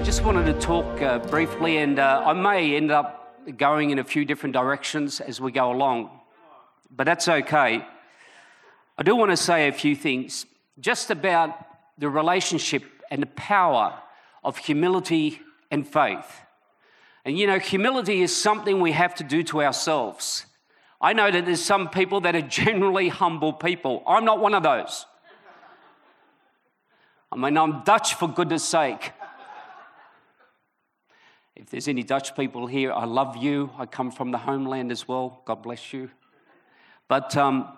I 0.00 0.02
just 0.02 0.24
wanted 0.24 0.46
to 0.46 0.58
talk 0.58 1.02
uh, 1.02 1.18
briefly, 1.18 1.76
and 1.76 1.98
uh, 1.98 2.22
I 2.24 2.32
may 2.32 2.74
end 2.74 2.90
up 2.90 3.38
going 3.58 3.90
in 3.90 3.98
a 3.98 4.02
few 4.02 4.24
different 4.24 4.54
directions 4.54 5.20
as 5.20 5.42
we 5.42 5.52
go 5.52 5.70
along, 5.70 6.08
but 6.90 7.04
that's 7.04 7.28
okay. 7.28 7.84
I 8.96 9.02
do 9.02 9.14
want 9.14 9.30
to 9.30 9.36
say 9.36 9.68
a 9.68 9.72
few 9.72 9.94
things 9.94 10.46
just 10.80 11.10
about 11.10 11.50
the 11.98 12.08
relationship 12.08 12.82
and 13.10 13.20
the 13.20 13.26
power 13.26 13.92
of 14.42 14.56
humility 14.56 15.38
and 15.70 15.86
faith. 15.86 16.46
And 17.26 17.38
you 17.38 17.46
know, 17.46 17.58
humility 17.58 18.22
is 18.22 18.34
something 18.34 18.80
we 18.80 18.92
have 18.92 19.14
to 19.16 19.22
do 19.22 19.42
to 19.42 19.62
ourselves. 19.62 20.46
I 20.98 21.12
know 21.12 21.30
that 21.30 21.44
there's 21.44 21.62
some 21.62 21.90
people 21.90 22.22
that 22.22 22.34
are 22.34 22.40
generally 22.62 23.10
humble 23.10 23.52
people. 23.52 24.02
I'm 24.06 24.24
not 24.24 24.40
one 24.40 24.54
of 24.54 24.62
those. 24.62 25.04
I 27.30 27.36
mean, 27.36 27.58
I'm 27.58 27.82
Dutch 27.84 28.14
for 28.14 28.28
goodness 28.28 28.64
sake. 28.64 29.12
If 31.60 31.68
there's 31.68 31.88
any 31.88 32.02
Dutch 32.02 32.34
people 32.34 32.66
here, 32.66 32.90
I 32.90 33.04
love 33.04 33.36
you. 33.36 33.70
I 33.76 33.84
come 33.84 34.10
from 34.10 34.30
the 34.30 34.38
homeland 34.38 34.90
as 34.90 35.06
well. 35.06 35.42
God 35.44 35.62
bless 35.62 35.92
you. 35.92 36.10
But 37.06 37.36
um, 37.36 37.68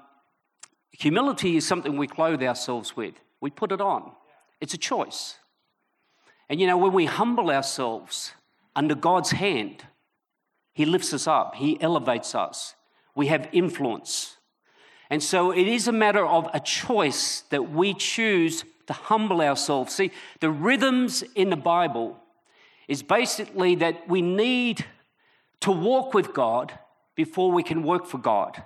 humility 0.92 1.56
is 1.56 1.66
something 1.66 1.96
we 1.96 2.06
clothe 2.06 2.42
ourselves 2.44 2.96
with, 2.96 3.14
we 3.40 3.50
put 3.50 3.72
it 3.72 3.80
on. 3.80 4.12
It's 4.60 4.72
a 4.72 4.78
choice. 4.78 5.36
And 6.48 6.60
you 6.60 6.68
know, 6.68 6.76
when 6.76 6.92
we 6.92 7.06
humble 7.06 7.50
ourselves 7.50 8.32
under 8.76 8.94
God's 8.94 9.32
hand, 9.32 9.84
He 10.74 10.84
lifts 10.84 11.12
us 11.12 11.26
up, 11.26 11.56
He 11.56 11.80
elevates 11.80 12.36
us. 12.36 12.76
We 13.16 13.26
have 13.26 13.48
influence. 13.52 14.36
And 15.10 15.22
so 15.22 15.50
it 15.50 15.66
is 15.66 15.88
a 15.88 15.92
matter 15.92 16.24
of 16.24 16.48
a 16.54 16.60
choice 16.60 17.40
that 17.50 17.72
we 17.72 17.94
choose 17.94 18.64
to 18.86 18.92
humble 18.92 19.40
ourselves. 19.40 19.92
See, 19.92 20.12
the 20.38 20.50
rhythms 20.50 21.24
in 21.34 21.50
the 21.50 21.56
Bible 21.56 22.21
is 22.92 23.02
basically 23.02 23.74
that 23.76 24.06
we 24.06 24.20
need 24.20 24.84
to 25.60 25.72
walk 25.72 26.12
with 26.12 26.34
God 26.34 26.70
before 27.14 27.50
we 27.50 27.62
can 27.62 27.82
work 27.82 28.04
for 28.04 28.18
God. 28.18 28.62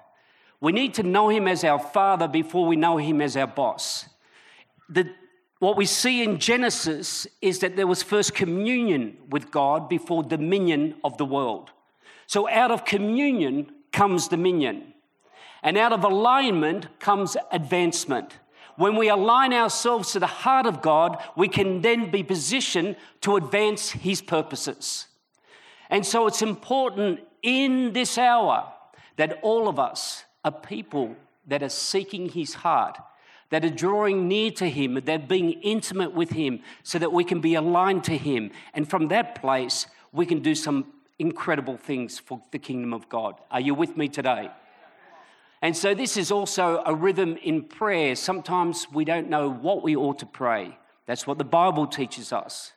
We 0.61 0.73
need 0.73 0.95
to 0.95 1.05
know 1.05 1.29
Him 1.29 1.47
as 1.47 1.63
our 1.63 1.79
Father 1.79 2.27
before 2.27 2.67
we 2.67 2.75
know 2.75 2.97
Him 2.97 3.21
as 3.21 3.37
our 3.37 3.47
boss. 3.47 4.09
The, 4.89 5.09
what 5.61 5.77
we 5.77 5.87
see 5.87 6.25
in 6.25 6.41
Genesis 6.41 7.29
is 7.41 7.61
that 7.61 7.77
there 7.77 7.87
was 7.87 8.03
first 8.03 8.35
communion 8.35 9.17
with 9.31 9.53
God 9.53 9.89
before 9.89 10.25
dominion 10.25 10.97
of 11.05 11.17
the 11.19 11.25
world. 11.25 11.71
So 12.27 12.49
out 12.49 12.73
of 12.73 12.85
communion 12.85 13.71
comes 13.93 14.27
dominion, 14.27 14.93
and 15.63 15.79
out 15.79 15.93
of 15.93 16.03
alignment 16.03 16.99
comes 16.99 17.37
advancement 17.53 18.33
when 18.77 18.97
we 18.97 19.09
align 19.09 19.53
ourselves 19.53 20.13
to 20.13 20.21
the 20.21 20.27
heart 20.27 20.67
of 20.67 20.83
God, 20.83 21.23
we 21.37 21.49
can 21.49 21.81
then 21.81 22.11
be 22.11 22.23
positioned 22.23 22.97
to 23.23 23.37
advance 23.37 23.91
His 23.91 24.23
purposes. 24.23 25.07
And 25.91 26.05
so 26.05 26.27
it's 26.27 26.43
important 26.43 27.21
in 27.43 27.93
this 27.93 28.19
hour 28.19 28.73
that 29.17 29.39
all 29.43 29.69
of 29.69 29.79
us 29.79 30.25
are 30.45 30.53
people 30.53 31.17
that 31.47 31.62
are 31.62 31.69
seeking 31.69 32.28
His 32.28 32.55
heart, 32.55 32.99
that 33.50 33.65
are 33.65 33.71
drawing 33.71 34.28
near 34.28 34.50
to 34.53 34.69
Him, 34.69 34.95
that 34.95 35.09
are 35.09 35.27
being 35.27 35.53
intimate 35.62 36.12
with 36.12 36.31
Him 36.31 36.61
so 36.83 36.99
that 36.99 37.12
we 37.12 37.25
can 37.25 37.41
be 37.41 37.55
aligned 37.55 38.05
to 38.05 38.17
Him. 38.17 38.50
And 38.75 38.89
from 38.89 39.09
that 39.09 39.37
place, 39.37 39.87
we 40.12 40.27
can 40.27 40.41
do 40.41 40.55
some 40.55 40.93
incredible 41.19 41.77
things 41.77 42.19
for 42.19 42.43
the 42.50 42.59
kingdom 42.59 42.93
of 42.93 43.09
God. 43.09 43.37
Are 43.50 43.61
you 43.61 43.75
with 43.75 43.97
me 43.97 44.09
today? 44.09 44.50
And 45.66 45.77
so, 45.77 45.94
this 45.94 46.16
is 46.16 46.31
also 46.31 46.81
a 46.87 46.94
rhythm 46.94 47.37
in 47.38 47.65
prayer. 47.65 48.15
Sometimes 48.15 48.87
we 48.93 49.04
don't 49.04 49.28
know 49.28 49.50
what 49.50 49.82
we 49.82 49.97
ought 49.97 50.21
to 50.21 50.25
pray. 50.25 50.78
That's 51.06 51.27
what 51.27 51.38
the 51.38 51.44
Bible 51.44 51.88
teaches 51.88 52.32
us. 52.32 52.71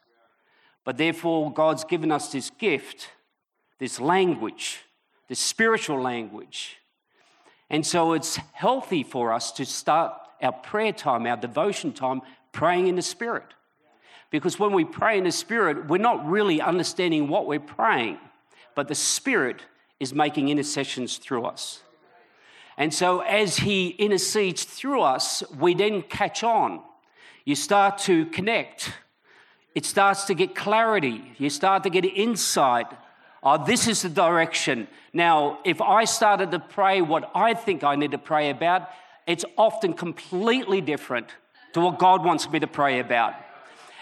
But 0.85 0.97
therefore, 0.97 1.53
God's 1.53 1.83
given 1.83 2.11
us 2.11 2.31
this 2.31 2.49
gift, 2.49 3.09
this 3.77 3.99
language, 3.99 4.79
this 5.27 5.37
spiritual 5.39 6.01
language. 6.01 6.77
And 7.69 7.85
so, 7.85 8.13
it's 8.13 8.37
healthy 8.53 9.03
for 9.03 9.33
us 9.33 9.51
to 9.51 9.67
start 9.67 10.15
our 10.41 10.53
prayer 10.53 10.91
time, 10.91 11.27
our 11.27 11.37
devotion 11.37 11.93
time, 11.93 12.23
praying 12.53 12.87
in 12.87 12.95
the 12.95 13.03
Spirit. 13.03 13.53
Because 14.31 14.57
when 14.57 14.73
we 14.73 14.83
pray 14.83 15.19
in 15.19 15.25
the 15.25 15.31
Spirit, 15.31 15.87
we're 15.89 15.99
not 15.99 16.27
really 16.27 16.59
understanding 16.59 17.27
what 17.27 17.45
we're 17.45 17.59
praying, 17.59 18.17
but 18.73 18.87
the 18.87 18.95
Spirit 18.95 19.61
is 19.99 20.11
making 20.11 20.49
intercessions 20.49 21.17
through 21.17 21.45
us. 21.45 21.83
And 22.79 22.93
so, 22.93 23.19
as 23.19 23.57
He 23.57 23.89
intercedes 23.89 24.63
through 24.63 25.01
us, 25.01 25.43
we 25.59 25.73
then 25.73 26.01
catch 26.01 26.43
on. 26.43 26.81
You 27.43 27.55
start 27.55 27.97
to 27.99 28.25
connect, 28.27 28.93
it 29.75 29.85
starts 29.85 30.23
to 30.25 30.33
get 30.33 30.55
clarity, 30.55 31.35
you 31.37 31.49
start 31.49 31.83
to 31.83 31.89
get 31.89 32.05
insight. 32.05 32.87
Oh, 33.43 33.63
this 33.63 33.87
is 33.87 34.01
the 34.01 34.09
direction. 34.09 34.87
Now, 35.13 35.59
if 35.65 35.81
I 35.81 36.05
started 36.05 36.51
to 36.51 36.59
pray 36.59 37.01
what 37.01 37.29
I 37.35 37.53
think 37.53 37.83
I 37.83 37.95
need 37.95 38.11
to 38.11 38.17
pray 38.17 38.49
about, 38.49 38.89
it's 39.27 39.45
often 39.57 39.93
completely 39.93 40.81
different 40.81 41.27
to 41.73 41.81
what 41.81 41.99
God 41.99 42.23
wants 42.25 42.49
me 42.49 42.59
to 42.59 42.67
pray 42.67 42.99
about. 42.99 43.33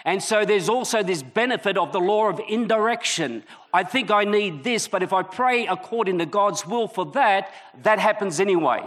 And 0.04 0.22
so 0.22 0.44
there's 0.44 0.68
also 0.68 1.02
this 1.02 1.22
benefit 1.22 1.76
of 1.76 1.92
the 1.92 2.00
law 2.00 2.28
of 2.28 2.40
indirection. 2.48 3.42
I 3.72 3.82
think 3.82 4.10
I 4.10 4.24
need 4.24 4.64
this, 4.64 4.88
but 4.88 5.02
if 5.02 5.12
I 5.12 5.22
pray 5.22 5.66
according 5.66 6.18
to 6.18 6.26
God's 6.26 6.66
will 6.66 6.88
for 6.88 7.06
that, 7.12 7.50
that 7.82 7.98
happens 7.98 8.40
anyway. 8.40 8.82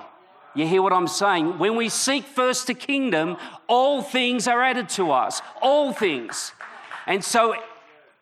You 0.56 0.68
hear 0.68 0.82
what 0.82 0.94
I'm 0.94 1.08
saying? 1.08 1.60
When 1.60 1.76
we 1.76 1.90
seek 1.90 2.26
first 2.26 2.68
the 2.68 2.74
kingdom, 2.74 3.38
all 3.68 4.02
things 4.02 4.48
are 4.48 4.62
added 4.62 4.90
to 4.90 5.12
us. 5.12 5.42
All 5.62 5.94
things. 5.94 6.54
And 7.08 7.24
so 7.24 7.56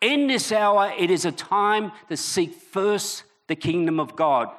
in 0.01 0.27
this 0.27 0.51
hour, 0.51 0.93
it 0.97 1.09
is 1.09 1.25
a 1.25 1.31
time 1.31 1.91
to 2.09 2.17
seek 2.17 2.53
first 2.53 3.23
the 3.47 3.55
kingdom 3.55 3.99
of 3.99 4.15
God. 4.15 4.49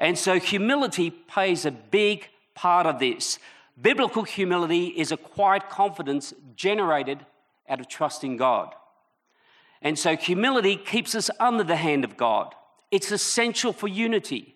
And 0.00 0.18
so 0.18 0.38
humility 0.38 1.10
plays 1.10 1.64
a 1.64 1.70
big 1.70 2.28
part 2.54 2.86
of 2.86 2.98
this. 2.98 3.38
Biblical 3.80 4.24
humility 4.24 4.86
is 4.86 5.12
a 5.12 5.16
quiet 5.16 5.70
confidence 5.70 6.34
generated 6.56 7.24
out 7.68 7.80
of 7.80 7.88
trusting 7.88 8.36
God. 8.36 8.74
And 9.80 9.98
so 9.98 10.16
humility 10.16 10.76
keeps 10.76 11.14
us 11.14 11.30
under 11.40 11.64
the 11.64 11.76
hand 11.76 12.04
of 12.04 12.16
God. 12.16 12.54
It's 12.90 13.10
essential 13.10 13.72
for 13.72 13.88
unity. 13.88 14.54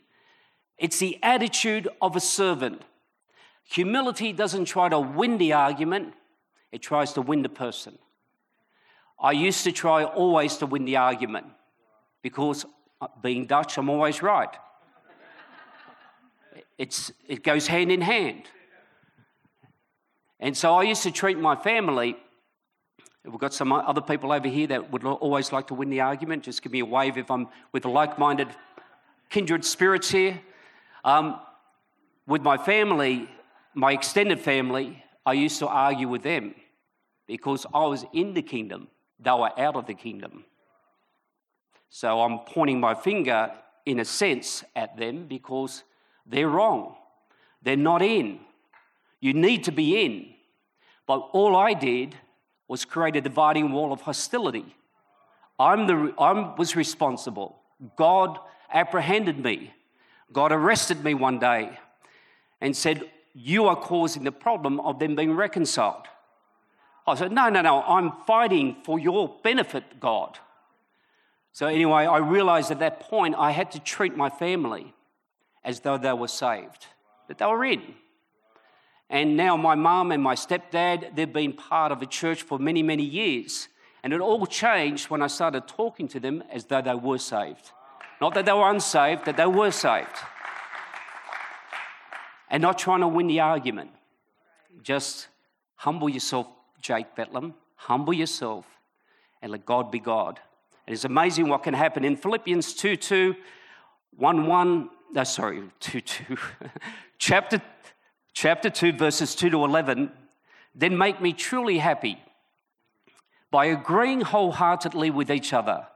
It's 0.79 0.99
the 0.99 1.19
attitude 1.23 1.89
of 2.01 2.17
a 2.17 2.21
servant. 2.21 2.83
Humility 3.65 4.33
doesn't 4.33 4.67
try 4.67 4.89
to 4.89 5.01
win 5.01 5.39
the 5.39 5.53
argument, 5.53 6.15
it 6.71 6.83
tries 6.83 7.13
to 7.15 7.23
win 7.23 7.43
the 7.43 7.49
person. 7.49 7.99
I 9.19 9.33
used 9.33 9.65
to 9.65 9.73
try 9.73 10.05
always 10.05 10.59
to 10.59 10.67
win 10.67 10.85
the 10.85 10.97
argument 10.97 11.47
because 12.23 12.67
uh, 13.01 13.09
being 13.23 13.47
Dutch, 13.47 13.79
I'm 13.79 13.89
always 13.89 14.23
right. 14.23 14.55
It's, 16.77 17.11
it 17.27 17.43
goes 17.43 17.67
hand 17.67 17.91
in 17.91 18.03
hand. 18.03 18.43
And 20.39 20.55
so 20.55 20.75
I 20.75 20.83
used 20.83 21.03
to 21.05 21.11
treat 21.11 21.39
my 21.39 21.57
family 21.57 22.17
We've 23.27 23.41
got 23.41 23.53
some 23.53 23.73
other 23.73 24.01
people 24.01 24.33
over 24.33 24.47
here 24.47 24.69
that 24.69 24.93
would 24.93 25.05
always 25.05 25.51
like 25.51 25.67
to 25.69 25.75
win 25.75 25.91
the 25.91 26.01
argument. 26.01 26.45
Just 26.45 26.63
give 26.63 26.71
me 26.71 26.81
a 26.81 26.85
wave 26.85 27.19
if 27.19 27.29
I'm 27.29 27.49
with 27.73 27.85
like 27.85 28.19
minded 28.19 28.49
kindred 29.31 29.65
spirits 29.65 30.11
here. 30.11 30.41
Um, 31.05 31.41
with 32.27 32.43
my 32.43 32.57
family, 32.57 33.29
my 33.75 33.93
extended 33.93 34.41
family, 34.41 35.03
I 35.25 35.33
used 35.33 35.59
to 35.59 35.67
argue 35.67 36.09
with 36.09 36.23
them 36.23 36.55
because 37.27 37.67
I 37.75 37.85
was 37.87 38.05
in 38.13 38.35
the 38.35 38.43
kingdom, 38.43 38.89
they 39.19 39.33
were 39.33 39.59
out 39.59 39.75
of 39.75 39.87
the 39.87 39.95
kingdom. 39.95 40.45
So 41.91 42.21
I'm 42.21 42.41
pointing 42.41 42.79
my 42.79 42.95
finger, 42.95 43.53
in 43.85 43.99
a 43.99 44.05
sense, 44.05 44.63
at 44.77 44.97
them 44.97 45.27
because 45.27 45.83
they're 46.25 46.49
wrong. 46.49 46.95
They're 47.63 47.77
not 47.77 48.03
in. 48.03 48.39
You 49.21 49.33
need 49.33 49.65
to 49.65 49.73
be 49.73 50.05
in. 50.05 50.27
But 51.07 51.19
all 51.33 51.57
I 51.57 51.75
did 51.75 52.15
was 52.69 52.85
create 52.85 53.17
a 53.17 53.21
dividing 53.21 53.73
wall 53.73 53.93
of 53.93 54.03
hostility. 54.03 54.77
I'm 55.59 55.87
the, 55.87 56.15
I 56.19 56.55
was 56.57 56.77
responsible. 56.77 57.59
God 57.97 58.39
apprehended 58.73 59.39
me. 59.39 59.73
God 60.33 60.53
arrested 60.53 61.05
me 61.05 61.15
one 61.15 61.39
day 61.39 61.79
and 62.61 62.77
said, 62.77 63.11
You 63.35 63.67
are 63.67 63.77
causing 63.77 64.25
the 64.25 64.33
problem 64.33 64.81
of 64.81 64.99
them 64.99 65.15
being 65.15 65.33
reconciled. 65.33 66.07
I 67.07 67.15
said, 67.15 67.33
No, 67.33 67.49
no, 67.49 67.63
no, 67.63 67.83
I'm 67.83 68.13
fighting 68.27 68.77
for 68.85 68.99
your 68.99 69.37
benefit, 69.43 70.01
God. 70.01 70.39
So, 71.53 71.67
anyway, 71.67 72.05
I 72.05 72.19
realized 72.19 72.71
at 72.71 72.81
that 72.81 73.01
point 73.01 73.35
I 73.39 73.53
had 73.53 73.71
to 73.73 73.81
treat 73.81 74.17
my 74.17 74.29
family 74.29 74.93
as 75.65 75.81
though 75.81 75.97
they 75.97 76.13
were 76.13 76.29
saved, 76.29 76.87
that 77.29 77.39
they 77.39 77.47
were 77.47 77.65
in. 77.65 77.95
And 79.09 79.37
now 79.37 79.57
my 79.57 79.75
mum 79.75 80.11
and 80.11 80.23
my 80.23 80.35
stepdad, 80.35 81.15
they've 81.15 81.33
been 81.33 81.53
part 81.53 81.93
of 81.93 82.03
a 82.03 82.07
church 82.07 82.43
for 82.43 82.59
many, 82.59 82.83
many 82.83 83.05
years. 83.05 83.69
And 84.03 84.13
it 84.13 84.21
all 84.21 84.47
changed 84.47 85.11
when 85.11 85.23
I 85.23 85.29
started 85.29 85.69
talking 85.69 86.09
to 86.09 86.21
them 86.21 86.43
as 86.51 86.65
though 86.67 86.83
they 86.83 86.95
were 86.95 87.19
saved. 87.19 87.73
Not 88.21 88.35
that 88.35 88.47
they 88.47 88.53
were 88.53 88.71
unsaved, 88.71 89.25
that 89.27 89.37
they 89.37 89.47
were 89.47 89.71
saved. 89.71 90.17
And 92.51 92.63
not 92.63 92.79
trying 92.79 93.01
to 93.01 93.09
win 93.09 93.27
the 93.27 93.41
argument. 93.41 93.91
Just 94.83 95.29
humble 95.77 96.09
yourself, 96.09 96.47
Jake 96.81 97.15
Betlam. 97.17 97.55
Humble 97.75 98.13
yourself 98.13 98.65
and 99.43 99.53
let 99.53 99.67
God 99.67 99.91
be 99.91 99.99
God. 99.99 100.41
It 100.87 100.93
is 100.93 101.05
amazing 101.05 101.49
what 101.49 101.63
can 101.63 101.75
happen. 101.75 102.05
In 102.05 102.17
Philippians 102.17 102.75
2 102.75 102.97
2, 102.97 103.35
1 104.17 104.47
1, 104.47 104.91
no, 105.13 105.25
sorry, 105.25 105.63
2 105.81 106.01
2, 106.01 106.37
chapter, 107.19 107.61
chapter 108.37 108.69
2, 108.69 108.93
verses 108.93 109.35
2 109.35 109.49
to 109.49 109.65
11, 109.65 110.13
then 110.75 110.99
make 110.99 111.23
me 111.23 111.33
truly 111.33 111.79
happy 111.79 112.19
by 113.51 113.65
agreeing 113.65 114.21
wholeheartedly 114.21 115.11
with 115.11 115.31
each 115.31 115.55
other, 115.55 115.87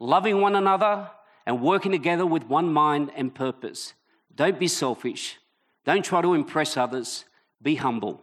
loving 0.00 0.40
one 0.40 0.56
another, 0.56 1.08
and 1.46 1.62
working 1.62 1.92
together 1.92 2.26
with 2.26 2.44
one 2.46 2.72
mind 2.72 3.12
and 3.14 3.32
purpose. 3.32 3.94
Don't 4.34 4.58
be 4.58 4.66
selfish. 4.66 5.38
Don't 5.84 6.04
try 6.04 6.20
to 6.20 6.34
impress 6.34 6.76
others. 6.76 7.26
Be 7.62 7.76
humble. 7.76 8.20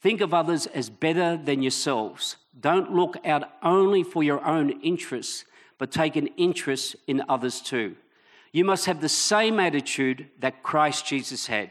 Think 0.00 0.20
of 0.20 0.34
others 0.34 0.66
as 0.66 0.90
better 0.90 1.36
than 1.36 1.62
yourselves. 1.62 2.36
Don't 2.58 2.92
look 2.92 3.24
out 3.24 3.44
only 3.62 4.02
for 4.02 4.24
your 4.24 4.44
own 4.44 4.80
interests, 4.80 5.44
but 5.78 5.92
take 5.92 6.16
an 6.16 6.26
interest 6.36 6.96
in 7.06 7.22
others 7.28 7.60
too. 7.60 7.94
You 8.50 8.64
must 8.64 8.86
have 8.86 9.00
the 9.00 9.08
same 9.08 9.60
attitude 9.60 10.28
that 10.40 10.64
Christ 10.64 11.06
Jesus 11.06 11.46
had. 11.46 11.70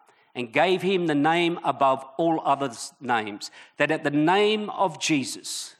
and 0.35 0.53
gave 0.53 0.81
him 0.81 1.07
the 1.07 1.15
name 1.15 1.59
above 1.63 2.05
all 2.17 2.41
other 2.45 2.71
names, 2.99 3.51
that 3.77 3.91
at 3.91 4.03
the 4.03 4.11
name 4.11 4.69
of 4.69 4.99
Jesus, 4.99 5.75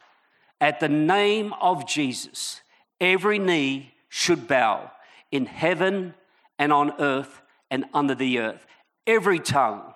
at 0.60 0.80
the 0.80 0.90
name 0.90 1.54
of 1.62 1.88
Jesus, 1.88 2.62
every 3.00 3.40
knee 3.40 3.94
should 4.10 4.48
bow 4.48 4.92
in 5.32 5.46
heaven 5.46 6.14
and 6.60 6.74
on 6.74 6.94
earth 7.00 7.42
and 7.70 7.86
under 7.94 8.14
the 8.14 8.40
earth. 8.40 8.66
Every 9.08 9.40
tongue 9.40 9.94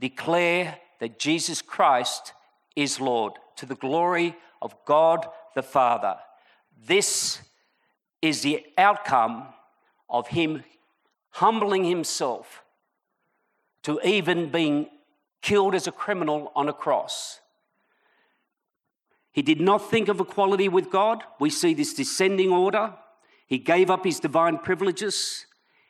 declare 0.00 0.78
that 1.00 1.18
Jesus 1.18 1.62
Christ 1.62 2.32
is 2.76 3.00
Lord 3.00 3.34
to 3.56 3.66
the 3.66 3.74
glory 3.76 4.36
of 4.60 4.74
God 4.84 5.26
the 5.54 5.62
Father. 5.62 6.16
This 6.86 7.40
is 8.20 8.42
the 8.42 8.64
outcome 8.76 9.46
of 10.08 10.28
him 10.28 10.64
humbling 11.30 11.84
himself 11.84 12.62
to 13.82 14.00
even 14.04 14.50
being 14.50 14.88
killed 15.40 15.74
as 15.74 15.86
a 15.86 15.92
criminal 15.92 16.52
on 16.54 16.68
a 16.68 16.72
cross. 16.72 17.40
He 19.32 19.42
did 19.42 19.60
not 19.60 19.90
think 19.90 20.08
of 20.08 20.20
equality 20.20 20.68
with 20.68 20.90
God. 20.90 21.22
We 21.40 21.50
see 21.50 21.74
this 21.74 21.94
descending 21.94 22.50
order. 22.50 22.94
He 23.46 23.58
gave 23.58 23.90
up 23.90 24.04
his 24.04 24.20
divine 24.20 24.58
privileges. 24.58 25.46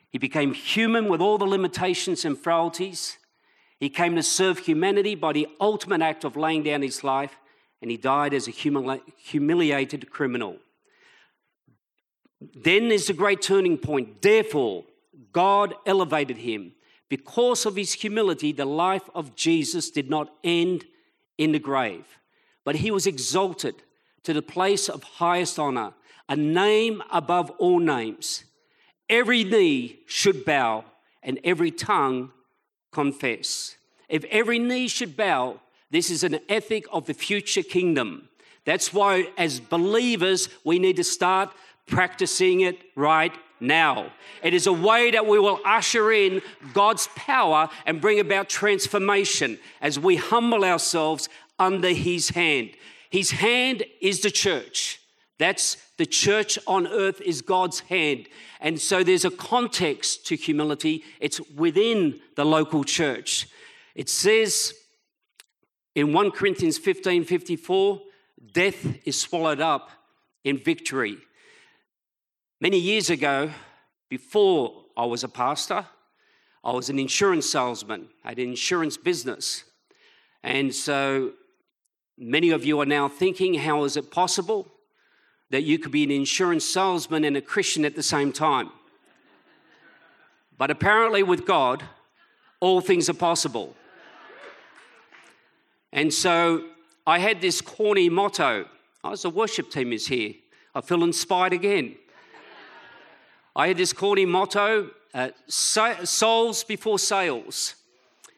He 0.09 0.17
became 0.17 0.53
human 0.53 1.07
with 1.07 1.21
all 1.21 1.37
the 1.37 1.45
limitations 1.45 2.23
and 2.25 2.37
frailties. 2.37 3.17
He 3.79 3.89
came 3.89 4.15
to 4.15 4.23
serve 4.23 4.59
humanity 4.59 5.15
by 5.15 5.33
the 5.33 5.47
ultimate 5.59 6.01
act 6.01 6.23
of 6.23 6.37
laying 6.37 6.63
down 6.63 6.81
his 6.81 7.03
life, 7.03 7.35
and 7.81 7.91
he 7.91 7.97
died 7.97 8.33
as 8.33 8.47
a 8.47 8.51
humiliated 8.51 10.09
criminal. 10.09 10.57
Then 12.55 12.89
there's 12.89 13.07
the 13.07 13.13
great 13.13 13.41
turning 13.41 13.77
point. 13.77 14.21
Therefore, 14.21 14.85
God 15.31 15.73
elevated 15.85 16.37
him. 16.37 16.73
Because 17.13 17.67
of 17.67 17.75
his 17.75 17.93
humility, 17.93 18.51
the 18.51 18.65
life 18.65 19.07
of 19.13 19.35
Jesus 19.35 19.91
did 19.91 20.09
not 20.09 20.33
end 20.43 20.85
in 21.37 21.51
the 21.51 21.59
grave, 21.59 22.07
but 22.63 22.77
he 22.77 22.89
was 22.89 23.05
exalted 23.05 23.75
to 24.23 24.33
the 24.33 24.41
place 24.41 24.89
of 24.89 25.03
highest 25.03 25.59
honor, 25.59 25.93
a 26.27 26.35
name 26.35 27.03
above 27.11 27.51
all 27.59 27.77
names. 27.77 28.45
Every 29.09 29.43
knee 29.43 29.99
should 30.07 30.43
bow 30.43 30.85
and 31.21 31.39
every 31.43 31.69
tongue 31.69 32.31
confess. 32.91 33.75
If 34.09 34.23
every 34.31 34.57
knee 34.57 34.87
should 34.87 35.15
bow, 35.15 35.59
this 35.91 36.09
is 36.09 36.23
an 36.23 36.39
ethic 36.49 36.85
of 36.91 37.05
the 37.05 37.13
future 37.13 37.61
kingdom. 37.61 38.27
That's 38.65 38.91
why, 38.91 39.27
as 39.37 39.59
believers, 39.59 40.49
we 40.63 40.79
need 40.79 40.95
to 40.95 41.03
start 41.03 41.53
practicing 41.85 42.61
it 42.61 42.79
right 42.95 43.33
now. 43.63 44.11
It 44.43 44.53
is 44.53 44.67
a 44.67 44.73
way 44.73 45.09
that 45.11 45.25
we 45.25 45.39
will 45.39 45.59
usher 45.65 46.11
in 46.11 46.41
God's 46.73 47.07
power 47.15 47.69
and 47.85 48.01
bring 48.01 48.19
about 48.19 48.49
transformation 48.49 49.57
as 49.81 49.97
we 49.97 50.17
humble 50.17 50.63
ourselves 50.63 51.29
under 51.57 51.89
His 51.89 52.29
hand. 52.29 52.71
His 53.09 53.31
hand 53.31 53.83
is 54.01 54.21
the 54.21 54.31
church. 54.31 54.99
That's 55.39 55.77
the 55.97 56.05
church 56.05 56.59
on 56.67 56.87
earth 56.87 57.21
is 57.21 57.41
God's 57.41 57.79
hand. 57.81 58.27
And 58.59 58.79
so 58.79 59.03
there's 59.03 59.25
a 59.25 59.31
context 59.31 60.25
to 60.27 60.35
humility, 60.35 61.03
it's 61.19 61.39
within 61.51 62.19
the 62.35 62.45
local 62.45 62.83
church. 62.83 63.47
It 63.95 64.09
says 64.09 64.73
in 65.95 66.13
1 66.13 66.31
Corinthians 66.31 66.77
15 66.77 67.23
54, 67.23 68.01
death 68.51 68.97
is 69.05 69.19
swallowed 69.19 69.61
up 69.61 69.89
in 70.43 70.57
victory. 70.57 71.17
Many 72.59 72.79
years 72.79 73.09
ago, 73.09 73.51
before 74.09 74.85
I 74.95 75.05
was 75.05 75.23
a 75.23 75.27
pastor, 75.27 75.85
I 76.63 76.71
was 76.71 76.89
an 76.89 76.99
insurance 76.99 77.49
salesman. 77.49 78.09
I 78.23 78.29
had 78.29 78.39
an 78.39 78.49
insurance 78.49 78.95
business. 78.95 79.63
And 80.43 80.73
so 80.73 81.33
many 82.17 82.51
of 82.51 82.63
you 82.63 82.79
are 82.79 82.85
now 82.85 83.09
thinking, 83.09 83.55
how 83.55 83.83
is 83.83 83.97
it 83.97 84.11
possible 84.11 84.67
that 85.49 85.63
you 85.63 85.77
could 85.77 85.91
be 85.91 86.03
an 86.03 86.11
insurance 86.11 86.63
salesman 86.63 87.23
and 87.25 87.35
a 87.35 87.41
Christian 87.41 87.85
at 87.85 87.95
the 87.95 88.03
same 88.03 88.31
time? 88.31 88.69
But 90.57 90.71
apparently, 90.71 91.23
with 91.23 91.45
God, 91.45 91.83
all 92.59 92.79
things 92.79 93.09
are 93.09 93.13
possible. 93.13 93.75
And 95.91 96.13
so 96.13 96.63
I 97.05 97.19
had 97.19 97.41
this 97.41 97.59
corny 97.59 98.09
motto. 98.09 98.67
Oh, 99.03 99.15
the 99.15 99.29
worship 99.29 99.69
team 99.69 99.91
is 99.91 100.07
here. 100.07 100.33
I 100.73 100.81
feel 100.81 101.03
inspired 101.03 101.51
again. 101.51 101.95
I 103.55 103.67
had 103.67 103.77
this 103.77 103.93
corny 103.93 104.25
motto 104.25 104.89
uh, 105.13 105.29
souls 105.47 106.63
before 106.63 106.97
sales. 106.97 107.75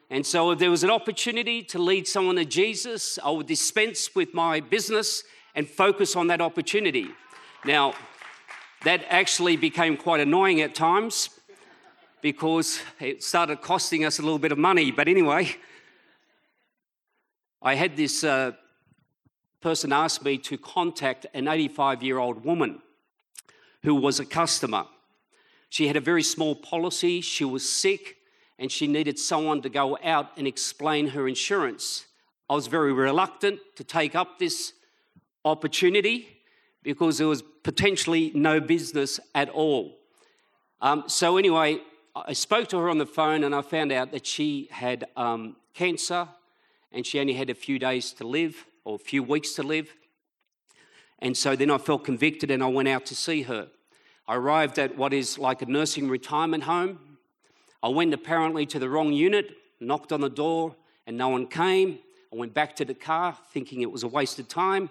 And 0.10 0.25
so, 0.25 0.51
if 0.51 0.60
there 0.60 0.69
was 0.69 0.84
an 0.84 0.91
opportunity 0.91 1.63
to 1.63 1.79
lead 1.79 2.07
someone 2.07 2.36
to 2.36 2.45
Jesus, 2.45 3.17
I 3.24 3.31
would 3.31 3.48
dispense 3.48 4.13
with 4.13 4.34
my 4.34 4.60
business 4.60 5.24
and 5.55 5.67
focus 5.67 6.15
on 6.15 6.27
that 6.27 6.41
opportunity. 6.41 7.07
Now, 7.63 7.93
that 8.84 9.03
actually 9.10 9.57
became 9.57 9.98
quite 9.98 10.19
annoying 10.19 10.62
at 10.62 10.75
times 10.75 11.29
because 12.22 12.79
it 13.00 13.24
started 13.24 13.62
costing 13.62 14.05
us 14.05 14.19
a 14.19 14.22
little 14.22 14.38
bit 14.38 14.51
of 14.51 14.57
money. 14.57 14.91
But 14.91 15.07
anyway, 15.07 15.55
I 17.62 17.75
had 17.75 17.95
this 17.95 18.24
uh, 18.24 18.51
person 19.62 19.91
ask 19.91 20.24
me 20.24 20.38
to 20.39 20.57
contact 20.57 21.25
an 21.34 21.48
85 21.48 22.03
year 22.03 22.19
old 22.19 22.45
woman 22.45 22.81
who 23.84 23.95
was 23.95 24.19
a 24.19 24.25
customer. 24.25 24.86
She 25.75 25.88
had 25.88 25.98
a 25.98 26.00
very 26.00 26.24
small 26.24 26.55
policy, 26.55 27.20
she 27.20 27.44
was 27.44 27.70
sick, 27.70 28.15
and 28.58 28.72
she 28.72 28.88
needed 28.88 29.20
someone 29.20 29.62
to 29.63 29.67
go 29.67 29.98
out 30.01 30.32
and 30.38 30.48
explain 30.48 31.08
her 31.08 31.27
insurance. 31.27 32.05
I 32.50 32.55
was 32.55 32.67
very 32.67 32.94
reluctant 32.94 33.60
to 33.75 33.84
take 33.84 34.15
up 34.15 34.39
this 34.39 34.72
opportunity 35.44 36.29
because 36.82 37.17
there 37.17 37.27
was 37.27 37.41
potentially 37.63 38.32
no 38.34 38.62
business 38.62 39.20
at 39.36 39.50
all. 39.50 39.98
Um, 40.79 41.03
so, 41.08 41.36
anyway, 41.36 41.79
I 42.15 42.32
spoke 42.32 42.70
to 42.70 42.77
her 42.77 42.89
on 42.89 42.98
the 42.98 43.05
phone 43.05 43.44
and 43.44 43.53
I 43.53 43.62
found 43.62 43.91
out 43.91 44.13
that 44.13 44.25
she 44.25 44.70
had 44.72 45.03
um, 45.17 45.58
cancer 45.74 46.29
and 46.94 47.05
she 47.05 47.20
only 47.20 47.34
had 47.34 47.50
a 47.50 47.53
few 47.53 47.79
days 47.79 48.13
to 48.13 48.25
live 48.25 48.65
or 48.86 48.96
a 48.96 49.00
few 49.12 49.22
weeks 49.24 49.51
to 49.55 49.63
live. 49.63 49.94
And 51.20 51.36
so 51.36 51.53
then 51.53 51.70
I 51.70 51.79
felt 51.79 52.05
convicted 52.05 52.50
and 52.50 52.63
I 52.63 52.67
went 52.67 52.88
out 52.88 53.05
to 53.08 53.15
see 53.15 53.41
her. 53.41 53.67
I 54.27 54.36
arrived 54.36 54.79
at 54.79 54.98
what 54.98 55.13
is 55.13 55.38
like 55.38 55.62
a 55.62 55.65
nursing 55.65 56.10
retirement 56.10 56.63
home, 56.63 57.00
I 57.86 57.89
went 57.89 58.15
apparently 58.15 58.65
to 58.65 58.79
the 58.79 58.89
wrong 58.89 59.13
unit, 59.13 59.58
knocked 59.79 60.12
on 60.12 60.20
the 60.20 60.29
door, 60.29 60.75
and 61.05 61.15
no 61.15 61.29
one 61.29 61.46
came. 61.46 62.00
I 62.34 62.36
went 62.36 62.51
back 62.51 62.75
to 62.77 62.86
the 62.86 62.96
car 62.96 63.38
thinking 63.53 63.82
it 63.82 63.91
was 63.91 64.01
a 64.01 64.08
waste 64.08 64.39
of 64.39 64.48
time. 64.48 64.89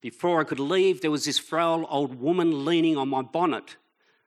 Before 0.00 0.40
I 0.40 0.44
could 0.44 0.60
leave, 0.60 1.00
there 1.00 1.10
was 1.10 1.24
this 1.24 1.40
frail 1.40 1.84
old 1.90 2.20
woman 2.20 2.64
leaning 2.64 2.96
on 2.96 3.08
my 3.08 3.22
bonnet. 3.22 3.74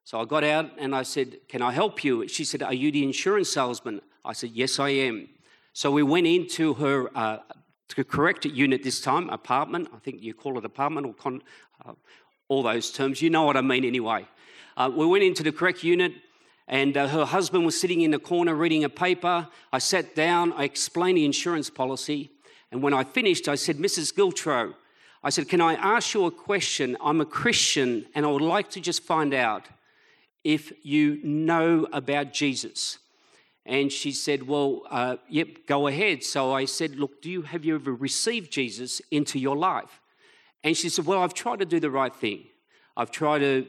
So 0.04 0.20
I 0.20 0.26
got 0.26 0.44
out 0.44 0.70
and 0.78 0.94
I 0.94 1.04
said, 1.04 1.38
Can 1.48 1.62
I 1.62 1.72
help 1.72 2.04
you? 2.04 2.28
She 2.28 2.44
said, 2.44 2.62
Are 2.62 2.74
you 2.74 2.92
the 2.92 3.04
insurance 3.04 3.54
salesman? 3.54 4.02
I 4.26 4.34
said, 4.34 4.50
Yes, 4.50 4.80
I 4.80 4.90
am. 4.90 5.30
So 5.72 5.90
we 5.90 6.04
went 6.04 6.28
into 6.28 6.74
her 6.74 7.18
uh, 7.18 7.38
to 7.88 8.04
correct 8.04 8.44
unit 8.44 8.84
this 8.84 9.00
time, 9.00 9.30
apartment. 9.30 9.88
I 9.96 10.00
think 10.00 10.22
you 10.22 10.34
call 10.34 10.58
it 10.58 10.66
apartment 10.66 11.08
or 11.08 11.14
con- 11.14 11.44
uh, 11.86 11.94
all 12.50 12.64
those 12.64 12.92
terms. 12.92 13.22
You 13.22 13.30
know 13.30 13.44
what 13.44 13.56
I 13.56 13.62
mean 13.62 13.86
anyway. 13.86 14.28
Uh, 14.80 14.90
we 14.90 15.06
went 15.06 15.26
into 15.26 15.44
the 15.44 15.52
correct 15.52 15.84
unit 15.84 16.14
and 16.70 16.96
uh, 16.96 17.06
her 17.06 17.26
husband 17.26 17.66
was 17.66 17.80
sitting 17.80 18.00
in 18.00 18.12
the 18.12 18.20
corner 18.20 18.56
reading 18.56 18.86
a 18.86 18.90
paper. 18.90 19.46
I 19.74 19.80
sat 19.80 20.16
down, 20.16 20.54
I 20.54 20.64
explained 20.64 21.18
the 21.18 21.26
insurance 21.26 21.70
policy, 21.70 22.32
and 22.72 22.82
when 22.82 22.94
I 22.94 23.04
finished, 23.04 23.50
I 23.50 23.56
said, 23.56 23.78
Mrs. 23.78 24.16
Giltro, 24.16 24.76
I 25.22 25.32
said, 25.32 25.50
Can 25.50 25.60
I 25.60 25.74
ask 25.74 26.14
you 26.14 26.26
a 26.28 26.32
question? 26.32 26.96
I'm 27.04 27.20
a 27.20 27.26
Christian, 27.26 28.06
and 28.16 28.26
I 28.26 28.30
would 28.30 28.42
like 28.42 28.70
to 28.70 28.80
just 28.80 29.04
find 29.04 29.34
out 29.34 29.68
if 30.46 30.72
you 30.82 31.20
know 31.26 31.86
about 31.92 32.32
Jesus. 32.32 33.00
And 33.66 33.92
she 33.92 34.14
said, 34.14 34.48
Well, 34.48 34.84
uh, 34.90 35.18
yep, 35.28 35.66
go 35.68 35.88
ahead. 35.88 36.24
So 36.24 36.54
I 36.54 36.64
said, 36.64 36.96
Look, 36.96 37.22
do 37.22 37.30
you 37.30 37.42
have 37.42 37.66
you 37.66 37.76
ever 37.76 37.94
received 37.94 38.50
Jesus 38.50 39.02
into 39.12 39.40
your 39.40 39.58
life? 39.58 40.00
And 40.64 40.78
she 40.78 40.88
said, 40.88 41.06
Well, 41.06 41.20
I've 41.20 41.34
tried 41.34 41.60
to 41.60 41.66
do 41.66 41.82
the 41.82 41.92
right 41.92 42.16
thing. 42.16 42.46
I've 42.96 43.12
tried 43.12 43.40
to 43.40 43.66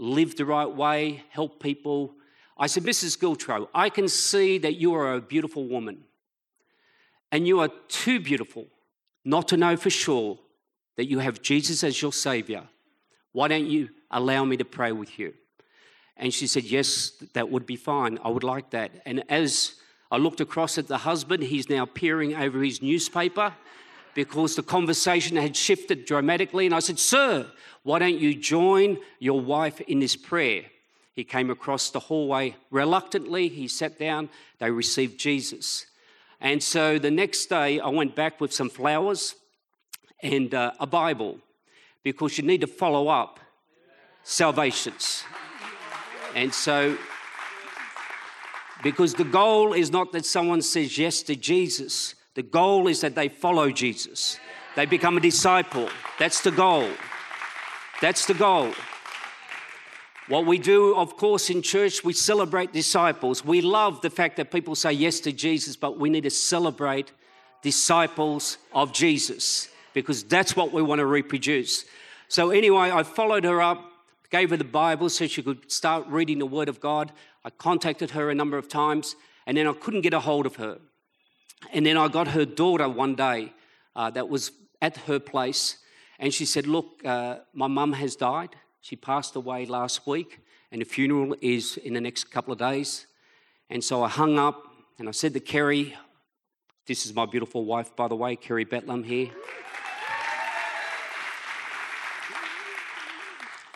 live 0.00 0.36
the 0.36 0.46
right 0.46 0.70
way, 0.74 1.22
help 1.28 1.62
people. 1.62 2.14
I 2.56 2.66
said, 2.66 2.84
Mrs. 2.84 3.18
Giltro, 3.18 3.68
I 3.74 3.90
can 3.90 4.08
see 4.08 4.58
that 4.58 4.76
you 4.76 4.94
are 4.94 5.14
a 5.14 5.20
beautiful 5.20 5.66
woman. 5.66 6.04
And 7.30 7.46
you 7.46 7.60
are 7.60 7.68
too 7.88 8.18
beautiful 8.18 8.66
not 9.24 9.46
to 9.48 9.56
know 9.56 9.76
for 9.76 9.90
sure 9.90 10.38
that 10.96 11.08
you 11.08 11.18
have 11.18 11.42
Jesus 11.42 11.84
as 11.84 12.00
your 12.00 12.12
Savior. 12.12 12.64
Why 13.32 13.48
don't 13.48 13.66
you 13.66 13.90
allow 14.10 14.44
me 14.44 14.56
to 14.56 14.64
pray 14.64 14.90
with 14.90 15.18
you? 15.18 15.34
And 16.16 16.34
she 16.34 16.46
said, 16.46 16.64
Yes, 16.64 17.12
that 17.34 17.50
would 17.50 17.66
be 17.66 17.76
fine. 17.76 18.18
I 18.24 18.30
would 18.30 18.42
like 18.42 18.70
that. 18.70 18.90
And 19.06 19.22
as 19.28 19.76
I 20.10 20.16
looked 20.16 20.40
across 20.40 20.76
at 20.78 20.88
the 20.88 20.98
husband, 20.98 21.44
he's 21.44 21.68
now 21.68 21.84
peering 21.86 22.34
over 22.34 22.62
his 22.62 22.82
newspaper 22.82 23.54
because 24.14 24.56
the 24.56 24.62
conversation 24.62 25.36
had 25.36 25.56
shifted 25.56 26.04
dramatically. 26.04 26.66
And 26.66 26.74
I 26.74 26.80
said, 26.80 26.98
Sir, 26.98 27.46
why 27.82 27.98
don't 27.98 28.18
you 28.18 28.34
join 28.34 28.98
your 29.18 29.40
wife 29.40 29.80
in 29.82 30.00
this 30.00 30.16
prayer? 30.16 30.64
He 31.12 31.24
came 31.24 31.50
across 31.50 31.90
the 31.90 32.00
hallway 32.00 32.56
reluctantly. 32.70 33.48
He 33.48 33.68
sat 33.68 33.98
down. 33.98 34.28
They 34.58 34.70
received 34.70 35.18
Jesus. 35.18 35.86
And 36.40 36.62
so 36.62 36.98
the 36.98 37.10
next 37.10 37.46
day, 37.46 37.80
I 37.80 37.88
went 37.88 38.16
back 38.16 38.40
with 38.40 38.52
some 38.52 38.70
flowers 38.70 39.34
and 40.22 40.54
uh, 40.54 40.72
a 40.80 40.86
Bible 40.86 41.38
because 42.02 42.38
you 42.38 42.44
need 42.44 42.62
to 42.62 42.66
follow 42.66 43.08
up 43.08 43.40
salvations. 44.22 45.24
And 46.34 46.54
so, 46.54 46.96
because 48.82 49.14
the 49.14 49.24
goal 49.24 49.72
is 49.72 49.90
not 49.90 50.12
that 50.12 50.24
someone 50.24 50.62
says 50.62 50.96
yes 50.96 51.22
to 51.24 51.36
Jesus, 51.36 52.14
the 52.34 52.42
goal 52.42 52.86
is 52.86 53.00
that 53.00 53.14
they 53.14 53.28
follow 53.28 53.70
Jesus. 53.70 54.38
They 54.76 54.86
become 54.86 55.16
a 55.16 55.20
disciple. 55.20 55.88
That's 56.18 56.40
the 56.40 56.52
goal. 56.52 56.88
That's 58.00 58.26
the 58.26 58.34
goal. 58.34 58.72
What 60.28 60.46
we 60.46 60.58
do, 60.58 60.94
of 60.94 61.16
course, 61.16 61.50
in 61.50 61.60
church, 61.60 62.04
we 62.04 62.12
celebrate 62.12 62.72
disciples. 62.72 63.44
We 63.44 63.60
love 63.62 64.00
the 64.00 64.10
fact 64.10 64.36
that 64.36 64.52
people 64.52 64.76
say 64.76 64.92
yes 64.92 65.18
to 65.20 65.32
Jesus, 65.32 65.74
but 65.76 65.98
we 65.98 66.08
need 66.08 66.22
to 66.22 66.30
celebrate 66.30 67.10
disciples 67.62 68.58
of 68.72 68.92
Jesus 68.92 69.68
because 69.92 70.22
that's 70.22 70.54
what 70.54 70.72
we 70.72 70.82
want 70.82 71.00
to 71.00 71.06
reproduce. 71.06 71.84
So, 72.28 72.50
anyway, 72.50 72.92
I 72.92 73.02
followed 73.02 73.42
her 73.42 73.60
up, 73.60 73.90
gave 74.30 74.50
her 74.50 74.56
the 74.56 74.62
Bible 74.62 75.08
so 75.08 75.26
she 75.26 75.42
could 75.42 75.70
start 75.70 76.06
reading 76.06 76.38
the 76.38 76.46
Word 76.46 76.68
of 76.68 76.80
God. 76.80 77.10
I 77.44 77.50
contacted 77.50 78.10
her 78.12 78.30
a 78.30 78.34
number 78.34 78.56
of 78.56 78.68
times, 78.68 79.16
and 79.48 79.56
then 79.56 79.66
I 79.66 79.72
couldn't 79.72 80.02
get 80.02 80.14
a 80.14 80.20
hold 80.20 80.46
of 80.46 80.56
her. 80.56 80.78
And 81.72 81.84
then 81.84 81.96
I 81.96 82.08
got 82.08 82.28
her 82.28 82.44
daughter 82.44 82.88
one 82.88 83.14
day 83.14 83.52
uh, 83.94 84.10
that 84.10 84.28
was 84.28 84.52
at 84.80 84.96
her 84.98 85.18
place, 85.18 85.76
and 86.18 86.32
she 86.32 86.44
said, 86.44 86.66
Look, 86.66 87.04
uh, 87.04 87.38
my 87.52 87.66
mum 87.66 87.92
has 87.92 88.16
died. 88.16 88.50
She 88.80 88.96
passed 88.96 89.36
away 89.36 89.66
last 89.66 90.06
week, 90.06 90.40
and 90.72 90.80
the 90.80 90.86
funeral 90.86 91.36
is 91.40 91.76
in 91.76 91.94
the 91.94 92.00
next 92.00 92.24
couple 92.30 92.52
of 92.52 92.58
days. 92.58 93.06
And 93.68 93.84
so 93.84 94.02
I 94.02 94.08
hung 94.08 94.38
up 94.38 94.64
and 94.98 95.08
I 95.08 95.12
said 95.12 95.32
to 95.34 95.40
Kerry, 95.40 95.96
This 96.86 97.06
is 97.06 97.14
my 97.14 97.26
beautiful 97.26 97.64
wife, 97.64 97.94
by 97.94 98.08
the 98.08 98.16
way, 98.16 98.36
Kerry 98.36 98.64
Betlam 98.64 99.04
here. 99.04 99.30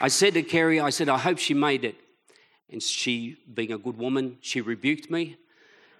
I 0.00 0.08
said 0.08 0.34
to 0.34 0.42
Kerry, 0.42 0.80
I 0.80 0.90
said, 0.90 1.08
I 1.08 1.18
hope 1.18 1.38
she 1.38 1.54
made 1.54 1.84
it. 1.84 1.96
And 2.70 2.82
she, 2.82 3.36
being 3.52 3.72
a 3.72 3.78
good 3.78 3.96
woman, 3.96 4.38
she 4.40 4.60
rebuked 4.60 5.10
me. 5.10 5.36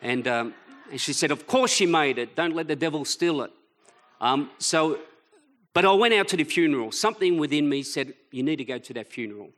And, 0.03 0.27
um, 0.27 0.55
and 0.91 1.01
she 1.01 1.13
said, 1.13 1.31
Of 1.31 1.47
course 1.47 1.73
she 1.73 1.87
made 1.87 2.19
it. 2.19 2.37
Don't 2.37 2.55
let 2.55 2.69
the 2.69 2.77
devil 2.77 3.05
steal 3.05 3.43
it. 3.43 3.51
Um, 4.21 4.51
so 4.59 4.99
but 5.75 5.85
I 5.85 5.93
went 5.93 6.15
out 6.15 6.29
to 6.29 6.37
the 6.37 6.45
funeral. 6.45 6.93
Something 6.93 7.37
within 7.37 7.69
me 7.69 7.83
said, 7.83 8.15
You 8.31 8.45
need 8.45 8.57
to 8.57 8.65
go 8.65 8.79
to 8.79 8.95
that 8.95 9.09
funeral. 9.09 9.51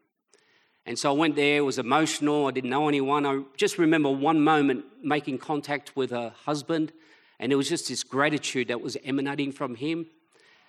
And 0.87 0.99
so 0.99 1.13
I 1.13 1.17
went 1.17 1.37
there, 1.37 1.59
it 1.59 1.63
was 1.63 1.79
emotional. 1.79 2.47
I 2.47 2.53
didn't 2.53 2.71
know 2.71 2.89
anyone. 2.89 3.27
I 3.27 3.43
just 3.57 3.77
remember 3.77 4.09
one 4.09 4.41
moment 4.41 4.85
making 5.03 5.39
contact 5.39 5.95
with 5.97 6.11
her 6.11 6.33
husband, 6.45 6.93
and 7.39 7.53
it 7.53 7.57
was 7.57 7.69
just 7.69 7.89
this 7.89 8.03
gratitude 8.03 8.69
that 8.69 8.81
was 8.81 8.97
emanating 9.05 9.53
from 9.53 9.75
him. 9.75 10.07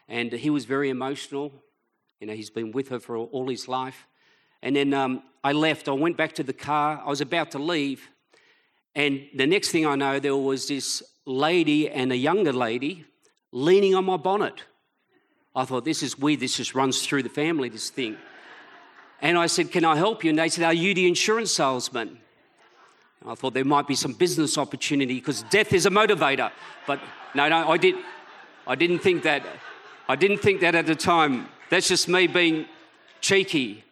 And 0.10 0.32
he 0.32 0.50
was 0.50 0.66
very 0.66 0.90
emotional. 0.90 1.54
You 2.20 2.28
know, 2.28 2.34
he's 2.34 2.50
been 2.50 2.72
with 2.72 2.90
her 2.90 3.00
for 3.00 3.18
all 3.18 3.48
his 3.48 3.68
life. 3.68 4.08
And 4.62 4.76
then 4.76 4.94
um, 4.94 5.24
I 5.44 5.54
left. 5.54 5.88
I 5.88 5.92
went 5.92 6.18
back 6.18 6.34
to 6.34 6.44
the 6.44 6.54
car. 6.54 7.02
I 7.06 7.10
was 7.10 7.22
about 7.22 7.52
to 7.52 7.60
leave. 7.60 8.10
And 8.98 9.28
the 9.36 9.46
next 9.46 9.70
thing 9.70 9.86
I 9.86 9.96
know, 9.96 10.20
there 10.20 10.36
was 10.36 10.68
this 10.68 11.04
lady 11.24 11.88
and 11.88 12.12
a 12.12 12.18
younger 12.18 12.52
lady 12.52 13.06
leaning 13.52 13.94
on 13.94 14.06
my 14.06 14.18
bonnet. 14.18 14.64
I 15.56 15.66
thought, 15.66 15.86
this 15.86 16.02
is 16.02 16.18
weird. 16.18 16.40
This 16.40 16.58
just 16.58 16.74
runs 16.74 17.06
through 17.06 17.22
the 17.22 17.30
family, 17.30 17.70
this 17.70 17.92
thing. 17.92 18.18
And 19.22 19.38
I 19.38 19.46
said, 19.46 19.72
Can 19.72 19.86
I 19.86 19.96
help 19.96 20.24
you? 20.24 20.32
And 20.32 20.40
they 20.40 20.50
said, 20.50 20.64
Are 20.64 20.74
you 20.74 20.96
the 20.96 21.08
insurance 21.08 21.52
salesman? 21.52 22.18
And 23.22 23.32
I 23.32 23.36
thought 23.36 23.54
there 23.54 23.64
might 23.66 23.86
be 23.86 23.94
some 23.94 24.14
business 24.14 24.58
opportunity 24.58 25.14
because 25.14 25.44
death 25.44 25.74
is 25.74 25.86
a 25.86 25.92
motivator. 25.92 26.52
But 26.88 27.00
no, 27.36 27.48
no, 27.50 27.70
I, 27.70 27.78
did, 27.78 27.96
I 28.66 28.74
didn't 28.74 29.00
think 29.00 29.22
that. 29.24 29.44
I 30.10 30.16
didn't 30.16 30.40
think 30.40 30.62
that 30.62 30.74
at 30.74 30.88
the 30.88 30.96
time. 30.96 31.50
That's 31.70 31.88
just 31.88 32.08
me 32.08 32.26
being 32.26 32.66
cheeky. 33.22 33.84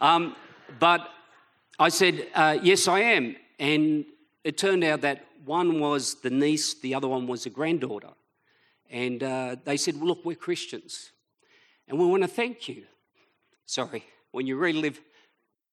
Um, 0.00 0.36
but 0.78 1.08
I 1.76 1.88
said, 1.88 2.28
uh, 2.36 2.58
Yes, 2.62 2.86
I 2.86 3.00
am. 3.00 3.34
And 3.58 4.04
it 4.44 4.58
turned 4.58 4.84
out 4.84 5.00
that 5.00 5.24
one 5.44 5.80
was 5.80 6.16
the 6.16 6.30
niece, 6.30 6.74
the 6.74 6.94
other 6.94 7.08
one 7.08 7.26
was 7.26 7.44
the 7.44 7.50
granddaughter. 7.50 8.10
And 8.90 9.22
uh, 9.22 9.56
they 9.64 9.76
said, 9.76 9.96
well, 9.96 10.08
Look, 10.08 10.24
we're 10.24 10.36
Christians 10.36 11.10
and 11.88 11.98
we 11.98 12.06
want 12.06 12.22
to 12.22 12.28
thank 12.28 12.68
you. 12.68 12.84
Sorry, 13.66 14.04
when 14.32 14.46
you 14.46 14.56
relive 14.56 15.00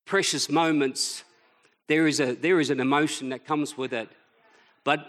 precious 0.04 0.48
moments, 0.48 1.24
there 1.88 2.06
is, 2.06 2.20
a, 2.20 2.34
there 2.34 2.60
is 2.60 2.70
an 2.70 2.80
emotion 2.80 3.30
that 3.30 3.46
comes 3.46 3.76
with 3.76 3.92
it. 3.92 4.08
But 4.84 5.06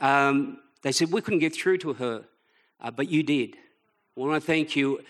um, 0.00 0.58
they 0.82 0.92
said, 0.92 1.10
We 1.10 1.20
couldn't 1.20 1.40
get 1.40 1.54
through 1.54 1.78
to 1.78 1.94
her, 1.94 2.24
uh, 2.80 2.90
but 2.90 3.08
you 3.08 3.22
did. 3.22 3.56
We 4.16 4.28
want 4.28 4.42
to 4.42 4.46
thank 4.46 4.76
you. 4.76 5.00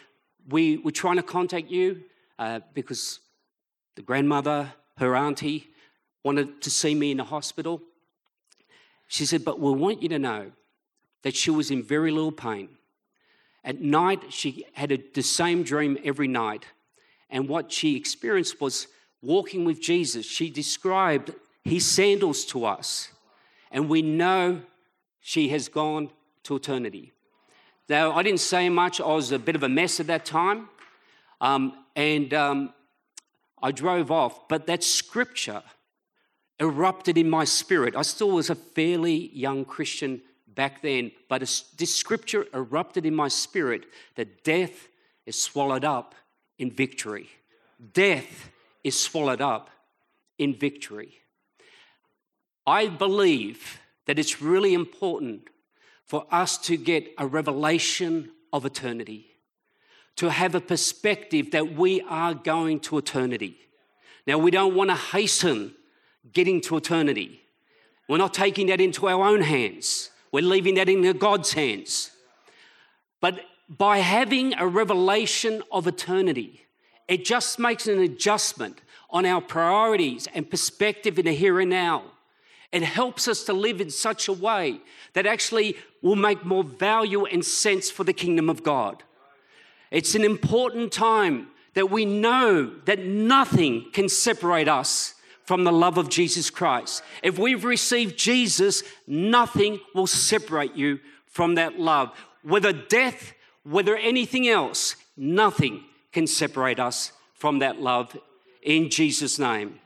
We 0.49 0.79
were 0.79 0.91
trying 0.91 1.17
to 1.17 1.23
contact 1.23 1.71
you 1.71 2.03
uh, 2.39 2.61
because 2.75 3.21
the 3.97 4.03
grandmother, 4.03 4.73
her 4.99 5.17
auntie, 5.17 5.69
wanted 6.23 6.61
to 6.63 6.71
see 6.71 6.95
me 6.95 7.11
in 7.11 7.19
the 7.19 7.25
hospital. 7.25 7.83
She 9.15 9.27
said, 9.27 9.45
But 9.45 9.61
we 9.61 9.71
want 9.71 10.03
you 10.03 10.09
to 10.09 10.19
know 10.19 10.51
that 11.23 11.37
she 11.37 11.49
was 11.49 11.71
in 11.71 11.85
very 11.85 12.11
little 12.11 12.33
pain. 12.33 12.69
At 13.63 13.81
night, 13.81 14.33
she 14.33 14.67
had 14.73 14.91
a, 14.91 14.99
the 15.15 15.23
same 15.23 15.63
dream 15.63 15.97
every 16.03 16.27
night. 16.27 16.67
And 17.31 17.49
what 17.49 17.71
she 17.71 17.95
experienced 17.95 18.61
was 18.61 18.89
walking 19.23 19.65
with 19.65 19.81
Jesus. 19.81 20.27
She 20.27 20.51
described 20.51 21.33
his 21.63 21.87
sandals 21.87 22.45
to 22.47 22.65
us. 22.65 23.11
And 23.71 23.89
we 23.89 24.03
know 24.03 24.63
she 25.21 25.49
has 25.51 25.69
gone 25.69 26.11
to 26.43 26.57
eternity. 26.57 27.13
Now, 27.89 28.17
I 28.17 28.25
didn't 28.25 28.41
say 28.41 28.69
much. 28.69 29.01
I 29.01 29.07
was 29.07 29.31
a 29.31 29.39
bit 29.39 29.55
of 29.55 29.63
a 29.63 29.69
mess 29.69 30.01
at 30.01 30.09
that 30.09 30.25
time. 30.25 30.69
Um, 31.41 31.73
and 31.95 32.35
um, 32.35 32.75
I 33.63 33.71
drove 33.71 34.11
off. 34.11 34.49
But 34.49 34.67
that 34.67 34.83
scripture 34.83 35.63
erupted 36.61 37.19
in 37.19 37.29
my 37.29 37.45
spirit. 37.45 37.97
I 37.97 38.03
still 38.03 38.31
was 38.31 38.51
a 38.51 38.55
fairly 38.55 39.31
young 39.35 39.65
Christian 39.65 40.23
back 40.49 40.83
then, 40.83 41.11
but 41.29 41.41
this 41.77 41.95
scripture 41.95 42.47
erupted 42.55 43.05
in 43.05 43.15
my 43.15 43.29
spirit 43.29 43.87
that 44.15 44.45
death 44.45 44.89
is 45.27 45.41
swallowed 45.41 45.85
up 45.85 46.15
in 46.59 46.71
victory. 46.71 47.29
Death 47.93 48.51
is 48.85 48.99
swallowed 48.99 49.41
up 49.41 49.71
in 50.39 50.55
victory. 50.55 51.15
I 52.67 52.89
believe 52.89 53.81
that 54.07 54.19
it's 54.19 54.41
really 54.41 54.75
important 54.75 55.49
for 56.05 56.27
us 56.31 56.57
to 56.59 56.77
get 56.77 57.13
a 57.19 57.27
revelation 57.27 58.31
of 58.53 58.65
eternity, 58.65 59.27
to 60.17 60.31
have 60.31 60.55
a 60.55 60.61
perspective 60.61 61.51
that 61.51 61.75
we 61.75 62.01
are 62.03 62.35
going 62.35 62.79
to 62.81 62.99
eternity. 62.99 63.57
Now, 64.27 64.39
we 64.39 64.51
don't 64.51 64.75
want 64.75 64.91
to 64.91 64.97
hasten 64.97 65.75
getting 66.33 66.61
to 66.63 66.77
eternity. 66.77 67.41
We're 68.09 68.19
not 68.19 68.35
taking 68.35 68.67
that 68.69 68.81
into 68.81 69.09
our 69.09 69.27
own 69.27 69.43
hands, 69.43 70.11
we're 70.33 70.43
leaving 70.43 70.75
that 70.75 70.89
in 70.89 71.11
God's 71.19 71.53
hands. 71.53 72.11
But 73.21 73.41
by 73.69 73.99
having 73.99 74.55
a 74.55 74.67
revelation 74.67 75.63
of 75.73 75.87
eternity, 75.87 76.67
it 77.09 77.25
just 77.25 77.59
makes 77.59 77.87
an 77.87 77.99
adjustment 77.99 78.81
on 79.11 79.25
our 79.25 79.41
priorities 79.41 80.29
and 80.35 80.51
perspective 80.51 81.19
in 81.19 81.27
the 81.27 81.33
here 81.33 81.61
and 81.61 81.71
now. 81.71 82.03
It 82.73 82.83
helps 82.83 83.29
us 83.29 83.45
to 83.45 83.53
live 83.53 83.81
in 83.81 83.91
such 83.91 84.27
a 84.27 84.33
way 84.33 84.81
that 85.13 85.27
actually 85.27 85.77
will 86.03 86.17
make 86.17 86.45
more 86.45 86.65
value 86.65 87.25
and 87.25 87.45
sense 87.45 87.91
for 87.91 88.03
the 88.03 88.13
kingdom 88.13 88.51
of 88.51 88.65
God. 88.65 89.05
It's 89.91 90.17
an 90.17 90.25
important 90.25 90.93
time 90.93 91.49
that 91.75 91.91
we 91.91 92.05
know 92.05 92.73
that 92.85 92.99
nothing 92.99 93.91
can 93.93 94.09
separate 94.09 94.69
us 94.69 95.14
from 95.45 95.65
the 95.65 95.73
love 95.73 95.99
of 95.99 96.09
Jesus 96.09 96.51
Christ. 96.51 97.03
If 97.23 97.39
we've 97.39 97.65
received 97.65 98.19
Jesus, 98.19 98.83
nothing 99.07 99.81
will 99.95 100.07
separate 100.07 100.75
you 100.75 101.01
from 101.27 101.55
that 101.57 101.79
love. 101.79 102.13
Whether 102.43 102.73
death, 102.73 103.35
whether 103.63 103.97
anything 103.97 104.49
else, 104.49 104.97
nothing 105.17 105.85
can 106.13 106.27
separate 106.27 106.81
us 106.81 107.13
from 107.35 107.59
that 107.59 107.81
love 107.81 108.17
in 108.63 108.89
Jesus' 108.89 109.39
name. 109.39 109.81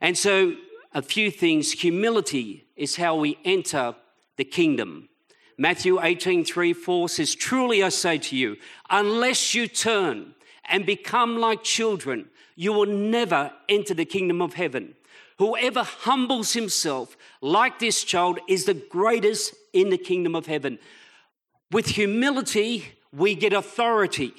And 0.00 0.18
so, 0.18 0.56
a 0.94 1.00
few 1.00 1.30
things 1.30 1.72
humility 1.72 2.66
is 2.76 2.96
how 2.96 3.16
we 3.16 3.38
enter 3.44 3.94
the 4.36 4.44
kingdom. 4.44 5.08
Matthew 5.56 6.02
18, 6.02 6.44
3, 6.44 6.72
4 6.72 7.08
says, 7.08 7.34
Truly 7.34 7.82
I 7.82 7.88
say 7.88 8.18
to 8.18 8.36
you, 8.36 8.56
unless 8.90 9.54
you 9.54 9.66
turn 9.66 10.34
and 10.68 10.84
become 10.84 11.38
like 11.38 11.62
children, 11.62 12.28
you 12.54 12.72
will 12.72 12.86
never 12.86 13.52
enter 13.68 13.94
the 13.94 14.04
kingdom 14.04 14.40
of 14.40 14.54
heaven. 14.54 14.94
Whoever 15.38 15.82
humbles 15.82 16.52
himself 16.52 17.16
like 17.40 17.78
this 17.78 18.04
child 18.04 18.38
is 18.48 18.64
the 18.64 18.74
greatest 18.74 19.54
in 19.72 19.90
the 19.90 19.98
kingdom 19.98 20.34
of 20.34 20.46
heaven. 20.46 20.78
With 21.70 21.86
humility, 21.86 22.92
we 23.12 23.34
get 23.34 23.52
authority. 23.52 24.34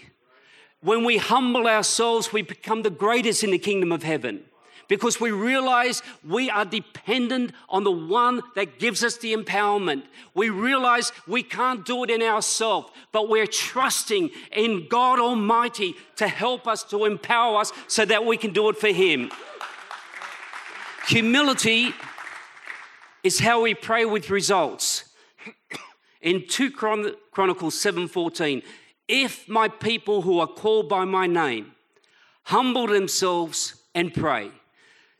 When 0.81 1.03
we 1.03 1.17
humble 1.17 1.67
ourselves, 1.67 2.31
we 2.31 2.41
become 2.41 2.83
the 2.83 2.89
greatest 2.89 3.43
in 3.43 3.51
the 3.51 3.57
kingdom 3.57 3.91
of 3.91 4.03
heaven 4.03 4.43
because 4.87 5.19
we 5.19 5.31
realize 5.31 6.01
we 6.27 6.49
are 6.49 6.65
dependent 6.65 7.51
on 7.69 7.83
the 7.83 7.91
one 7.91 8.41
that 8.55 8.79
gives 8.79 9.03
us 9.03 9.17
the 9.17 9.33
empowerment. 9.33 10.03
We 10.33 10.49
realize 10.49 11.11
we 11.27 11.43
can't 11.43 11.85
do 11.85 12.03
it 12.03 12.09
in 12.09 12.21
ourselves, 12.21 12.91
but 13.11 13.29
we're 13.29 13.47
trusting 13.47 14.29
in 14.51 14.87
God 14.89 15.19
Almighty 15.19 15.95
to 16.17 16.27
help 16.27 16.67
us, 16.67 16.83
to 16.85 17.05
empower 17.05 17.59
us 17.59 17.71
so 17.87 18.05
that 18.05 18.25
we 18.25 18.37
can 18.37 18.53
do 18.53 18.69
it 18.69 18.77
for 18.77 18.89
Him. 18.89 19.31
Humility 21.07 21.93
is 23.23 23.39
how 23.39 23.61
we 23.61 23.73
pray 23.73 24.05
with 24.05 24.29
results. 24.29 25.05
In 26.21 26.47
2 26.47 26.71
Chronicles 26.71 27.75
7:14, 27.75 28.63
if 29.07 29.47
my 29.49 29.67
people 29.67 30.21
who 30.21 30.39
are 30.39 30.47
called 30.47 30.87
by 30.87 31.03
my 31.03 31.27
name 31.27 31.73
humble 32.43 32.87
themselves 32.87 33.75
and 33.93 34.13
pray, 34.13 34.51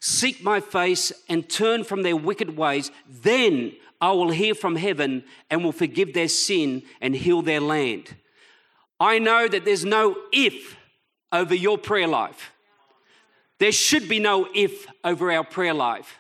seek 0.03 0.43
my 0.43 0.60
face 0.60 1.13
and 1.29 1.50
turn 1.50 1.81
from 1.86 2.03
their 2.03 2.17
wicked 2.17 2.57
ways, 2.57 2.91
then 3.07 3.72
I 4.01 4.11
will 4.11 4.31
hear 4.31 4.53
from 4.53 4.75
heaven 4.75 5.24
and 5.50 5.63
will 5.63 5.72
forgive 5.72 6.13
their 6.13 6.27
sin 6.27 6.83
and 7.00 7.16
heal 7.16 7.42
their 7.42 7.61
land. 7.61 8.13
I 9.00 9.20
know 9.20 9.48
that 9.48 9.63
there's 9.63 9.85
no 9.85 10.18
if 10.33 10.75
over 11.31 11.55
your 11.55 11.77
prayer 11.77 12.07
life. 12.07 12.51
There 13.59 13.72
should 13.72 14.09
be 14.09 14.20
no 14.20 14.50
if 14.53 14.87
over 15.05 15.31
our 15.31 15.46
prayer 15.46 15.74
life. 15.74 16.18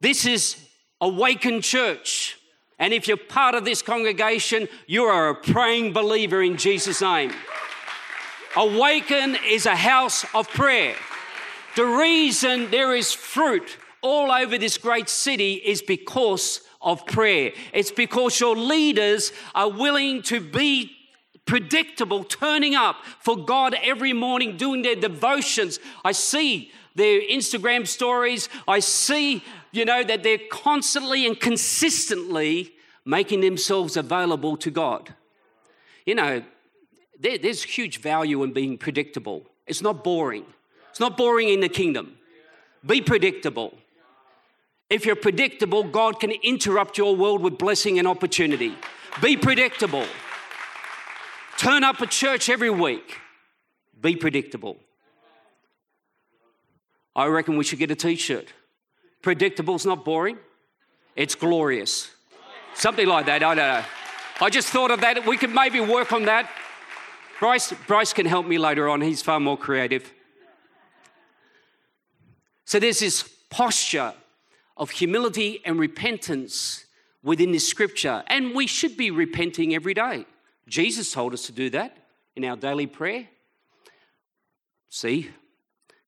This 0.00 0.26
is 0.26 0.56
Awakened 1.00 1.62
Church. 1.62 2.36
And 2.80 2.92
if 2.92 3.06
you're 3.06 3.16
part 3.16 3.54
of 3.54 3.64
this 3.64 3.80
congregation, 3.80 4.66
you 4.88 5.04
are 5.04 5.28
a 5.28 5.34
praying 5.36 5.92
believer 5.92 6.42
in 6.42 6.56
Jesus' 6.56 7.00
name. 7.00 7.30
Awaken 8.56 9.36
is 9.46 9.66
a 9.66 9.76
house 9.76 10.26
of 10.34 10.48
prayer. 10.48 10.96
The 11.78 11.86
reason 11.86 12.72
there 12.72 12.92
is 12.92 13.12
fruit 13.12 13.76
all 14.02 14.32
over 14.32 14.58
this 14.58 14.78
great 14.78 15.08
city 15.08 15.52
is 15.52 15.80
because 15.80 16.62
of 16.82 17.06
prayer. 17.06 17.52
It's 17.72 17.92
because 17.92 18.40
your 18.40 18.56
leaders 18.56 19.30
are 19.54 19.70
willing 19.70 20.22
to 20.22 20.40
be 20.40 20.90
predictable, 21.44 22.24
turning 22.24 22.74
up 22.74 22.96
for 23.20 23.36
God 23.36 23.76
every 23.80 24.12
morning, 24.12 24.56
doing 24.56 24.82
their 24.82 24.96
devotions. 24.96 25.78
I 26.04 26.10
see 26.10 26.72
their 26.96 27.20
Instagram 27.20 27.86
stories. 27.86 28.48
I 28.66 28.80
see, 28.80 29.44
you 29.70 29.84
know, 29.84 30.02
that 30.02 30.24
they're 30.24 30.48
constantly 30.50 31.28
and 31.28 31.38
consistently 31.38 32.72
making 33.04 33.40
themselves 33.40 33.96
available 33.96 34.56
to 34.56 34.72
God. 34.72 35.14
You 36.04 36.16
know, 36.16 36.42
there, 37.20 37.38
there's 37.38 37.62
huge 37.62 38.00
value 38.00 38.42
in 38.42 38.52
being 38.52 38.78
predictable. 38.78 39.46
It's 39.64 39.80
not 39.80 40.02
boring. 40.02 40.44
It's 40.98 41.00
not 41.00 41.16
boring 41.16 41.48
in 41.48 41.60
the 41.60 41.68
kingdom. 41.68 42.16
Be 42.84 43.00
predictable. 43.00 43.72
If 44.90 45.06
you're 45.06 45.14
predictable, 45.14 45.84
God 45.84 46.18
can 46.18 46.32
interrupt 46.42 46.98
your 46.98 47.14
world 47.14 47.40
with 47.40 47.56
blessing 47.56 48.00
and 48.00 48.08
opportunity. 48.08 48.74
Be 49.22 49.36
predictable. 49.36 50.04
Turn 51.56 51.84
up 51.84 52.02
at 52.02 52.10
church 52.10 52.48
every 52.48 52.70
week. 52.70 53.18
Be 54.00 54.16
predictable. 54.16 54.76
I 57.14 57.26
reckon 57.26 57.56
we 57.56 57.62
should 57.62 57.78
get 57.78 57.92
a 57.92 57.94
t 57.94 58.16
shirt. 58.16 58.52
Predictable 59.22 59.76
is 59.76 59.86
not 59.86 60.04
boring, 60.04 60.38
it's 61.14 61.36
glorious. 61.36 62.10
Something 62.74 63.06
like 63.06 63.26
that. 63.26 63.36
I 63.44 63.54
don't 63.54 63.56
know. 63.56 63.84
I 64.40 64.50
just 64.50 64.66
thought 64.66 64.90
of 64.90 65.00
that. 65.02 65.24
We 65.24 65.36
could 65.36 65.54
maybe 65.54 65.78
work 65.78 66.12
on 66.12 66.24
that. 66.24 66.50
Bryce, 67.38 67.72
Bryce 67.86 68.12
can 68.12 68.26
help 68.26 68.48
me 68.48 68.58
later 68.58 68.88
on. 68.88 69.00
He's 69.00 69.22
far 69.22 69.38
more 69.38 69.56
creative. 69.56 70.12
So 72.68 72.78
there's 72.78 72.98
this 72.98 73.22
posture 73.48 74.12
of 74.76 74.90
humility 74.90 75.62
and 75.64 75.80
repentance 75.80 76.84
within 77.22 77.50
this 77.50 77.66
scripture. 77.66 78.22
And 78.26 78.54
we 78.54 78.66
should 78.66 78.94
be 78.94 79.10
repenting 79.10 79.74
every 79.74 79.94
day. 79.94 80.26
Jesus 80.68 81.10
told 81.10 81.32
us 81.32 81.46
to 81.46 81.52
do 81.52 81.70
that 81.70 81.96
in 82.36 82.44
our 82.44 82.56
daily 82.56 82.86
prayer. 82.86 83.26
See, 84.90 85.30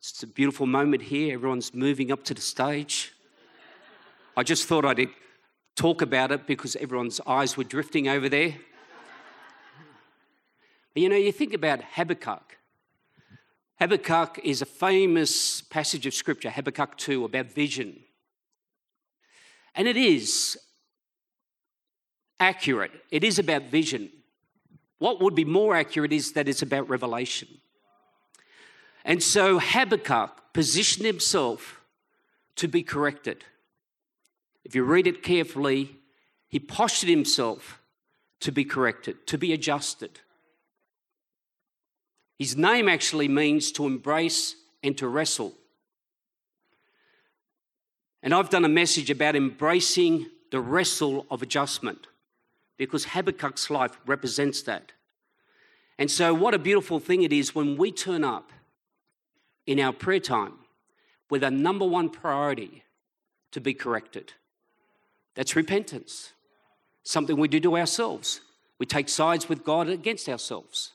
it's 0.01 0.23
a 0.23 0.27
beautiful 0.27 0.67
moment 0.67 1.01
here. 1.01 1.33
Everyone's 1.33 1.73
moving 1.73 2.13
up 2.13 2.25
to 2.25 2.35
the 2.35 2.43
stage. 2.43 3.15
I 4.37 4.43
just 4.43 4.67
thought 4.67 4.85
I'd 4.85 5.09
talk 5.77 6.03
about 6.03 6.31
it 6.31 6.47
because 6.47 6.77
everyone's 6.77 7.23
eyes 7.27 7.57
were 7.57 7.65
drifting 7.65 8.07
over 8.07 8.29
there. 8.29 8.55
But 10.93 11.03
you 11.03 11.09
know, 11.09 11.17
you 11.17 11.33
think 11.33 11.55
about 11.55 11.81
Habakkuk. 11.95 12.59
Habakkuk 13.81 14.41
is 14.45 14.61
a 14.61 14.67
famous 14.67 15.63
passage 15.63 16.05
of 16.05 16.13
scripture, 16.13 16.51
Habakkuk 16.51 16.99
2, 16.99 17.25
about 17.25 17.47
vision. 17.47 18.01
And 19.75 19.89
it 19.89 19.97
is 19.97 20.59
accurate, 22.39 22.93
it 23.11 23.25
is 23.25 23.39
about 23.39 23.65
vision. 23.65 24.11
What 24.99 25.23
would 25.23 25.35
be 25.35 25.47
more 25.47 25.75
accurate 25.75 26.13
is 26.13 26.33
that 26.33 26.47
it's 26.47 26.61
about 26.61 26.91
revelation. 26.91 27.49
And 29.03 29.23
so 29.23 29.59
Habakkuk 29.59 30.53
positioned 30.53 31.07
himself 31.07 31.81
to 32.57 32.69
be 32.69 32.83
corrected. 32.83 33.45
If 34.63 34.75
you 34.75 34.85
read 34.85 35.07
it 35.07 35.23
carefully, 35.23 35.97
he 36.49 36.59
postured 36.59 37.09
himself 37.09 37.81
to 38.41 38.53
be 38.53 38.65
corrected, 38.65 39.27
to 39.29 39.39
be 39.39 39.55
adjusted. 39.55 40.21
His 42.41 42.57
name 42.57 42.89
actually 42.89 43.29
means 43.29 43.71
to 43.73 43.85
embrace 43.87 44.57
and 44.83 44.97
to 44.97 45.07
wrestle. 45.09 45.53
And 48.23 48.33
I've 48.33 48.49
done 48.49 48.65
a 48.65 48.69
message 48.69 49.11
about 49.11 49.37
embracing 49.37 50.25
the 50.51 50.59
wrestle 50.59 51.27
of 51.31 51.43
adjustment 51.43 52.07
because 52.79 53.05
Habakkuk's 53.05 53.69
life 53.69 54.01
represents 54.07 54.63
that. 54.63 54.93
And 55.99 56.11
so, 56.11 56.33
what 56.33 56.55
a 56.55 56.59
beautiful 56.59 56.99
thing 56.99 57.21
it 57.25 57.33
is 57.35 57.55
when 57.55 57.77
we 57.77 57.93
turn 57.93 58.25
up 58.25 58.53
in 59.67 59.79
our 59.79 59.93
prayer 59.93 60.19
time 60.19 60.55
with 61.29 61.45
a 61.45 61.51
number 61.51 61.85
one 61.85 62.09
priority 62.09 62.85
to 63.53 63.61
be 63.61 63.75
corrected. 63.75 64.33
That's 65.35 65.57
repentance, 65.57 66.33
something 67.03 67.37
we 67.37 67.49
do 67.49 67.61
to 67.61 67.77
ourselves. 67.77 68.41
We 68.79 68.87
take 68.87 69.11
sides 69.11 69.47
with 69.47 69.63
God 69.63 69.91
against 69.91 70.27
ourselves. 70.27 70.93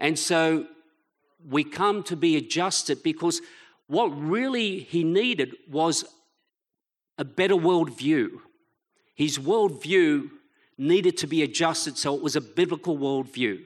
And 0.00 0.18
so 0.18 0.66
we 1.48 1.62
come 1.62 2.02
to 2.04 2.16
be 2.16 2.36
adjusted 2.36 3.02
because 3.02 3.40
what 3.86 4.06
really 4.08 4.80
he 4.80 5.04
needed 5.04 5.54
was 5.68 6.04
a 7.18 7.24
better 7.24 7.54
worldview. 7.54 8.40
His 9.14 9.38
worldview 9.38 10.30
needed 10.78 11.18
to 11.18 11.26
be 11.26 11.42
adjusted 11.42 11.98
so 11.98 12.14
it 12.14 12.22
was 12.22 12.36
a 12.36 12.40
biblical 12.40 12.96
worldview. 12.96 13.62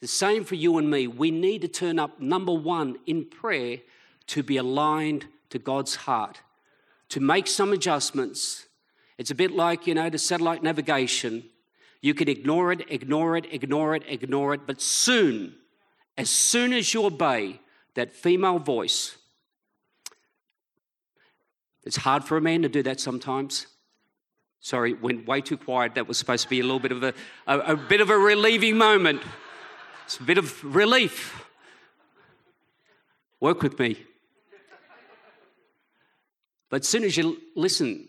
The 0.00 0.08
same 0.08 0.44
for 0.44 0.56
you 0.56 0.78
and 0.78 0.90
me. 0.90 1.06
We 1.06 1.30
need 1.30 1.62
to 1.62 1.68
turn 1.68 1.98
up, 1.98 2.20
number 2.20 2.52
one, 2.52 2.98
in 3.06 3.24
prayer 3.24 3.78
to 4.26 4.42
be 4.42 4.56
aligned 4.56 5.26
to 5.50 5.58
God's 5.58 5.94
heart, 5.94 6.40
to 7.08 7.20
make 7.20 7.46
some 7.46 7.72
adjustments. 7.72 8.66
It's 9.16 9.30
a 9.30 9.34
bit 9.34 9.52
like, 9.52 9.86
you 9.86 9.94
know, 9.94 10.10
the 10.10 10.18
satellite 10.18 10.62
navigation. 10.62 11.44
You 12.00 12.14
can 12.14 12.28
ignore 12.28 12.72
it, 12.72 12.84
ignore 12.88 13.36
it, 13.36 13.46
ignore 13.50 13.94
it, 13.94 14.02
ignore 14.08 14.54
it, 14.54 14.66
but 14.66 14.82
soon, 14.82 15.54
as 16.16 16.30
soon 16.30 16.72
as 16.72 16.92
you 16.92 17.04
obey 17.04 17.60
that 17.94 18.12
female 18.12 18.58
voice, 18.58 19.16
it's 21.84 21.96
hard 21.96 22.24
for 22.24 22.36
a 22.36 22.40
man 22.40 22.62
to 22.62 22.68
do 22.68 22.82
that 22.82 23.00
sometimes. 23.00 23.66
Sorry, 24.60 24.94
went 24.94 25.26
way 25.26 25.40
too 25.40 25.56
quiet. 25.56 25.96
That 25.96 26.06
was 26.06 26.18
supposed 26.18 26.44
to 26.44 26.48
be 26.48 26.60
a 26.60 26.62
little 26.62 26.78
bit 26.78 26.92
of 26.92 27.02
a, 27.02 27.14
a, 27.46 27.58
a 27.72 27.76
bit 27.76 28.00
of 28.00 28.10
a 28.10 28.16
relieving 28.16 28.78
moment. 28.78 29.20
It's 30.04 30.18
a 30.18 30.22
bit 30.22 30.38
of 30.38 30.62
relief. 30.64 31.44
Work 33.40 33.62
with 33.62 33.78
me. 33.78 33.96
But 36.70 36.82
as 36.82 36.88
soon 36.88 37.02
as 37.02 37.16
you 37.16 37.38
listen 37.56 38.08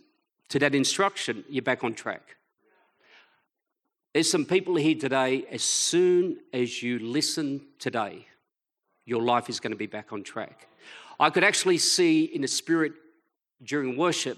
to 0.50 0.60
that 0.60 0.76
instruction, 0.76 1.44
you're 1.50 1.64
back 1.64 1.84
on 1.84 1.96
track. 1.96 2.38
There's 4.14 4.30
some 4.30 4.46
people 4.46 4.76
here 4.76 4.96
today, 4.96 5.46
as 5.50 5.64
soon 5.64 6.38
as 6.54 6.84
you 6.84 7.00
listen 7.00 7.62
today, 7.80 8.28
your 9.06 9.22
life 9.22 9.50
is 9.50 9.60
going 9.60 9.72
to 9.72 9.78
be 9.78 9.88
back 9.88 10.14
on 10.14 10.24
track. 10.24 10.68
I 11.20 11.30
could 11.30 11.44
actually 11.44 11.80
see 11.80 12.26
in 12.26 12.42
the 12.42 12.48
spirit 12.48 12.94
during 13.64 13.98
worship 13.98 14.38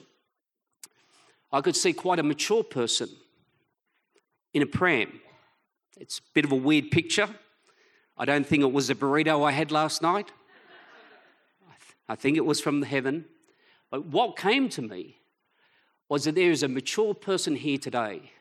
I 1.55 1.61
could 1.61 1.77
see 1.77 1.93
quite 1.93 2.19
a 2.19 2.23
mature 2.23 2.65
person 2.65 3.07
in 4.53 4.61
a 4.61 4.65
pram. 4.65 5.21
It's 5.97 6.19
a 6.19 6.21
bit 6.33 6.43
of 6.43 6.51
a 6.51 6.55
weird 6.55 6.91
picture. 6.91 7.29
I 8.17 8.25
don't 8.25 8.45
think 8.45 8.61
it 8.61 8.73
was 8.73 8.89
a 8.89 8.95
burrito 8.95 9.41
I 9.41 9.51
had 9.51 9.71
last 9.71 10.01
night. 10.01 10.33
I 12.09 12.15
think 12.15 12.35
it 12.35 12.45
was 12.45 12.59
from 12.59 12.81
the 12.81 12.85
heaven. 12.85 13.23
But 13.89 14.05
what 14.07 14.35
came 14.35 14.67
to 14.67 14.81
me 14.81 15.15
was 16.09 16.25
that 16.25 16.35
there 16.35 16.51
is 16.51 16.61
a 16.61 16.67
mature 16.67 17.13
person 17.13 17.55
here 17.55 17.77
today, 17.77 18.31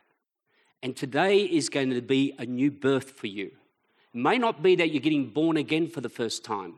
and 0.84 0.94
today 0.94 1.38
is 1.38 1.70
going 1.70 1.88
to 1.88 2.02
be 2.02 2.34
a 2.38 2.44
new 2.44 2.70
birth 2.70 3.12
for 3.12 3.26
you. 3.26 3.46
It 3.46 4.18
may 4.18 4.36
not 4.36 4.62
be 4.62 4.76
that 4.76 4.90
you're 4.90 5.00
getting 5.00 5.30
born 5.30 5.56
again 5.56 5.88
for 5.88 6.02
the 6.02 6.10
first 6.10 6.44
time, 6.44 6.74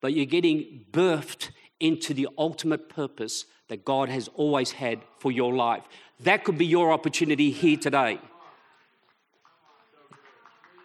but 0.00 0.12
you're 0.12 0.26
getting 0.26 0.84
birthed 0.92 1.50
into 1.80 2.14
the 2.14 2.28
ultimate 2.38 2.88
purpose 2.88 3.46
that 3.66 3.84
God 3.84 4.10
has 4.10 4.28
always 4.36 4.70
had 4.70 5.00
for 5.18 5.32
your 5.32 5.52
life. 5.52 5.82
That 6.20 6.44
could 6.44 6.56
be 6.56 6.66
your 6.66 6.92
opportunity 6.92 7.50
here 7.50 7.76
today. 7.76 8.20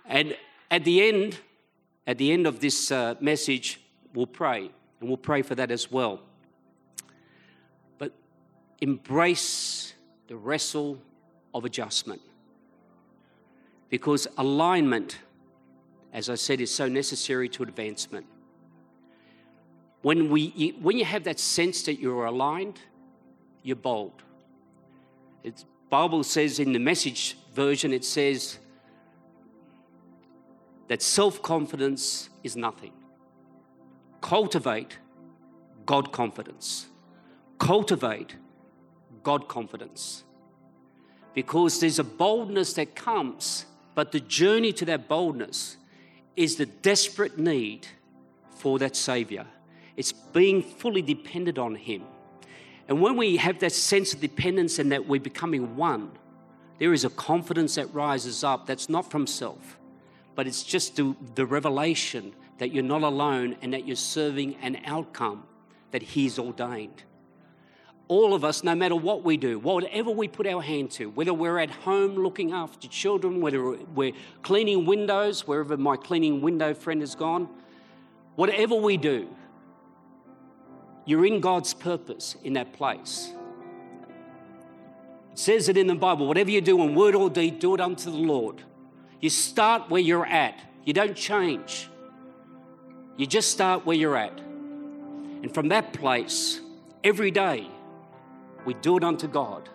And 0.07 0.35
at 0.71 0.83
the 0.83 1.07
end, 1.07 1.37
at 2.07 2.17
the 2.17 2.31
end 2.31 2.47
of 2.47 2.59
this 2.59 2.91
uh, 2.91 3.13
message, 3.19 3.81
we'll 4.15 4.25
pray, 4.25 4.71
and 4.99 5.09
we'll 5.09 5.17
pray 5.17 5.43
for 5.43 5.53
that 5.53 5.69
as 5.69 5.91
well. 5.91 6.21
But 7.99 8.13
embrace 8.81 9.93
the 10.27 10.37
wrestle 10.37 10.97
of 11.53 11.65
adjustment. 11.65 12.21
Because 13.93 14.27
alignment, 14.39 15.19
as 16.13 16.27
I 16.27 16.33
said, 16.33 16.59
is 16.59 16.73
so 16.73 16.87
necessary 16.87 17.47
to 17.49 17.61
advancement. 17.61 18.25
When, 20.01 20.31
we, 20.31 20.75
when 20.81 20.97
you 20.97 21.05
have 21.05 21.25
that 21.25 21.39
sense 21.39 21.83
that 21.83 21.99
you're 21.99 22.25
aligned, 22.25 22.79
you're 23.61 23.75
bold. 23.75 24.23
It's, 25.43 25.63
Bible 25.91 26.23
says 26.23 26.57
in 26.57 26.73
the 26.73 26.79
message 26.79 27.37
version, 27.53 27.93
it 27.93 28.03
says 28.03 28.57
that 30.87 31.03
self 31.03 31.43
confidence 31.43 32.31
is 32.43 32.55
nothing. 32.55 32.93
Cultivate 34.21 34.97
God 35.85 36.11
confidence. 36.11 36.87
Cultivate 37.59 38.37
God 39.21 39.47
confidence. 39.47 40.23
Because 41.35 41.79
there's 41.79 41.99
a 41.99 42.03
boldness 42.03 42.73
that 42.73 42.95
comes, 42.95 43.67
but 43.95 44.11
the 44.11 44.19
journey 44.19 44.73
to 44.73 44.85
that 44.85 45.07
boldness 45.07 45.77
is 46.35 46.55
the 46.55 46.65
desperate 46.65 47.37
need 47.37 47.87
for 48.51 48.79
that 48.79 48.95
Savior. 48.95 49.45
It's 49.95 50.11
being 50.11 50.63
fully 50.63 51.01
dependent 51.01 51.57
on 51.57 51.75
Him. 51.75 52.03
And 52.87 53.01
when 53.01 53.15
we 53.15 53.37
have 53.37 53.59
that 53.59 53.71
sense 53.71 54.13
of 54.13 54.19
dependence 54.19 54.79
and 54.79 54.91
that 54.91 55.07
we're 55.07 55.21
becoming 55.21 55.75
one, 55.75 56.11
there 56.79 56.93
is 56.93 57.05
a 57.05 57.09
confidence 57.09 57.75
that 57.75 57.93
rises 57.93 58.43
up 58.43 58.65
that's 58.65 58.89
not 58.89 59.09
from 59.09 59.27
self, 59.27 59.77
but 60.35 60.47
it's 60.47 60.63
just 60.63 60.95
the, 60.95 61.15
the 61.35 61.45
revelation 61.45 62.33
that 62.57 62.73
you're 62.73 62.83
not 62.83 63.03
alone 63.03 63.55
and 63.61 63.73
that 63.73 63.85
you're 63.85 63.95
serving 63.95 64.55
an 64.55 64.79
outcome 64.85 65.43
that 65.91 66.01
He's 66.01 66.39
ordained. 66.39 67.03
All 68.09 68.33
of 68.33 68.43
us, 68.43 68.63
no 68.63 68.75
matter 68.75 68.95
what 68.95 69.23
we 69.23 69.37
do, 69.37 69.59
whatever 69.59 70.11
we 70.11 70.27
put 70.27 70.45
our 70.45 70.61
hand 70.61 70.91
to, 70.91 71.09
whether 71.09 71.33
we're 71.33 71.57
at 71.59 71.69
home 71.69 72.15
looking 72.15 72.51
after 72.51 72.87
children, 72.87 73.39
whether 73.39 73.71
we're 73.71 74.11
cleaning 74.41 74.85
windows, 74.85 75.47
wherever 75.47 75.77
my 75.77 75.95
cleaning 75.95 76.41
window 76.41 76.73
friend 76.73 77.01
has 77.01 77.15
gone, 77.15 77.47
whatever 78.35 78.75
we 78.75 78.97
do, 78.97 79.29
you're 81.05 81.25
in 81.25 81.39
God's 81.39 81.73
purpose 81.73 82.35
in 82.43 82.53
that 82.53 82.73
place. 82.73 83.31
It 85.31 85.39
says 85.39 85.69
it 85.69 85.77
in 85.77 85.87
the 85.87 85.95
Bible 85.95 86.27
whatever 86.27 86.51
you 86.51 86.61
do 86.61 86.81
in 86.83 86.95
word 86.95 87.15
or 87.15 87.29
deed, 87.29 87.59
do 87.59 87.73
it 87.73 87.81
unto 87.81 88.11
the 88.11 88.17
Lord. 88.17 88.61
You 89.19 89.29
start 89.29 89.89
where 89.89 90.01
you're 90.01 90.25
at, 90.25 90.59
you 90.83 90.93
don't 90.93 91.15
change. 91.15 91.89
You 93.15 93.25
just 93.27 93.51
start 93.51 93.85
where 93.85 93.95
you're 93.95 94.17
at. 94.17 94.37
And 94.39 95.53
from 95.53 95.69
that 95.69 95.93
place, 95.93 96.59
every 97.03 97.31
day, 97.31 97.69
we 98.65 98.73
do 98.75 98.97
it 98.97 99.03
unto 99.03 99.27
God. 99.27 99.69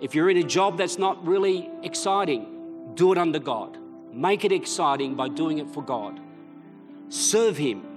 If 0.00 0.14
you're 0.14 0.30
in 0.30 0.36
a 0.38 0.42
job 0.42 0.78
that's 0.78 0.98
not 0.98 1.24
really 1.26 1.70
exciting, 1.82 2.92
do 2.94 3.12
it 3.12 3.18
unto 3.18 3.38
God. 3.38 3.78
Make 4.12 4.44
it 4.44 4.52
exciting 4.52 5.14
by 5.14 5.28
doing 5.28 5.58
it 5.58 5.68
for 5.70 5.82
God. 5.82 6.20
Serve 7.08 7.56
Him 7.56 7.94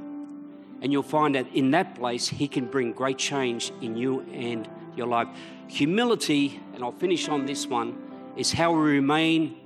and 0.82 0.92
you'll 0.92 1.04
find 1.04 1.36
that 1.36 1.48
in 1.54 1.72
that 1.72 1.96
place, 1.96 2.28
He 2.28 2.48
can 2.48 2.66
bring 2.66 2.92
great 2.92 3.18
change 3.18 3.72
in 3.82 3.96
you 3.96 4.22
and 4.32 4.70
your 4.96 5.08
life. 5.08 5.28
Humility, 5.68 6.62
and 6.74 6.84
I'll 6.84 6.92
finish 6.92 7.28
on 7.28 7.46
this 7.46 7.68
one, 7.68 7.98
is 8.36 8.52
how 8.52 8.72
we 8.72 8.80
remain 8.80 9.58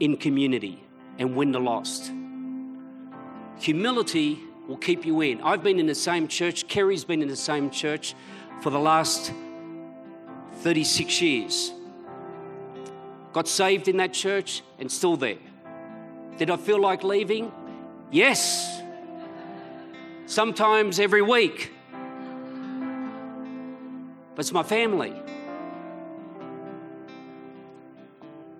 in 0.00 0.16
community 0.16 0.82
and 1.18 1.36
win 1.36 1.52
the 1.52 1.60
lost. 1.60 2.10
Humility 3.58 4.40
will 4.66 4.78
keep 4.78 5.04
you 5.04 5.20
in. 5.20 5.42
I've 5.42 5.62
been 5.62 5.78
in 5.78 5.86
the 5.86 5.94
same 5.94 6.26
church, 6.26 6.66
Kerry's 6.68 7.04
been 7.04 7.20
in 7.20 7.28
the 7.28 7.36
same 7.36 7.70
church 7.70 8.14
for 8.62 8.70
the 8.70 8.78
last 8.78 9.32
36 10.60 11.20
years. 11.22 11.72
Got 13.32 13.48
saved 13.48 13.88
in 13.88 13.96
that 13.98 14.12
church 14.12 14.62
and 14.78 14.90
still 14.90 15.16
there. 15.16 15.38
Did 16.36 16.50
I 16.50 16.56
feel 16.56 16.80
like 16.80 17.04
leaving? 17.04 17.52
Yes 18.10 18.80
sometimes 20.30 21.00
every 21.00 21.22
week. 21.22 21.72
But 24.34 24.40
it's 24.40 24.52
my 24.52 24.62
family. 24.62 25.12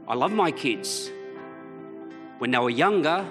I 0.08 0.14
love 0.14 0.32
my 0.32 0.50
kids. 0.50 1.10
When 2.38 2.50
they 2.50 2.58
were 2.58 2.70
younger, 2.70 3.24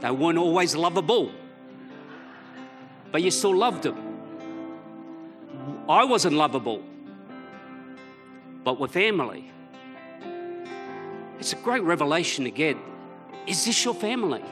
they 0.00 0.10
weren't 0.10 0.38
always 0.38 0.76
lovable, 0.76 1.32
but 3.10 3.22
you 3.22 3.30
still 3.30 3.56
loved 3.56 3.82
them. 3.82 3.96
I 5.88 6.04
wasn't 6.04 6.36
lovable, 6.36 6.82
but 8.66 8.78
we're 8.80 8.88
family. 8.88 9.50
It's 11.38 11.54
a 11.54 11.56
great 11.56 11.84
revelation 11.84 12.44
to 12.44 12.50
get. 12.50 12.76
Is 13.46 13.64
this 13.64 13.84
your 13.84 13.94
family? 13.94 14.42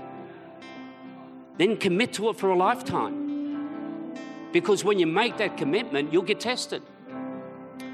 then 1.57 1.77
commit 1.77 2.13
to 2.15 2.29
it 2.31 2.37
for 2.37 2.51
a 2.51 2.57
lifetime. 2.57 4.13
Because 4.53 4.85
when 4.85 4.99
you 4.99 5.07
make 5.07 5.37
that 5.39 5.57
commitment, 5.57 6.13
you'll 6.13 6.23
get 6.23 6.41
tested. 6.41 6.83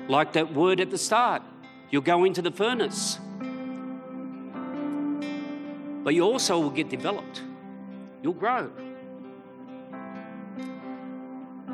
Like 0.09 0.33
that 0.33 0.53
word 0.53 0.81
at 0.81 0.91
the 0.91 0.99
start, 0.99 1.43
you'll 1.91 2.03
go 2.03 2.25
into 2.25 2.43
the 2.43 2.51
furnace. 2.51 3.19
But 6.03 6.15
you 6.15 6.23
also 6.23 6.59
will 6.59 6.71
get 6.71 6.89
developed, 6.89 7.43
you'll 8.23 8.33
grow. 8.33 8.71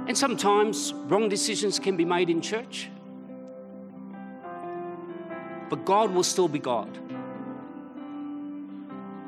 And 0.08 0.16
sometimes 0.16 0.92
wrong 0.92 1.28
decisions 1.28 1.78
can 1.80 1.96
be 1.96 2.04
made 2.04 2.30
in 2.30 2.40
church. 2.40 2.90
But 5.68 5.84
God 5.84 6.12
will 6.12 6.22
still 6.22 6.48
be 6.48 6.58
God. 6.58 6.98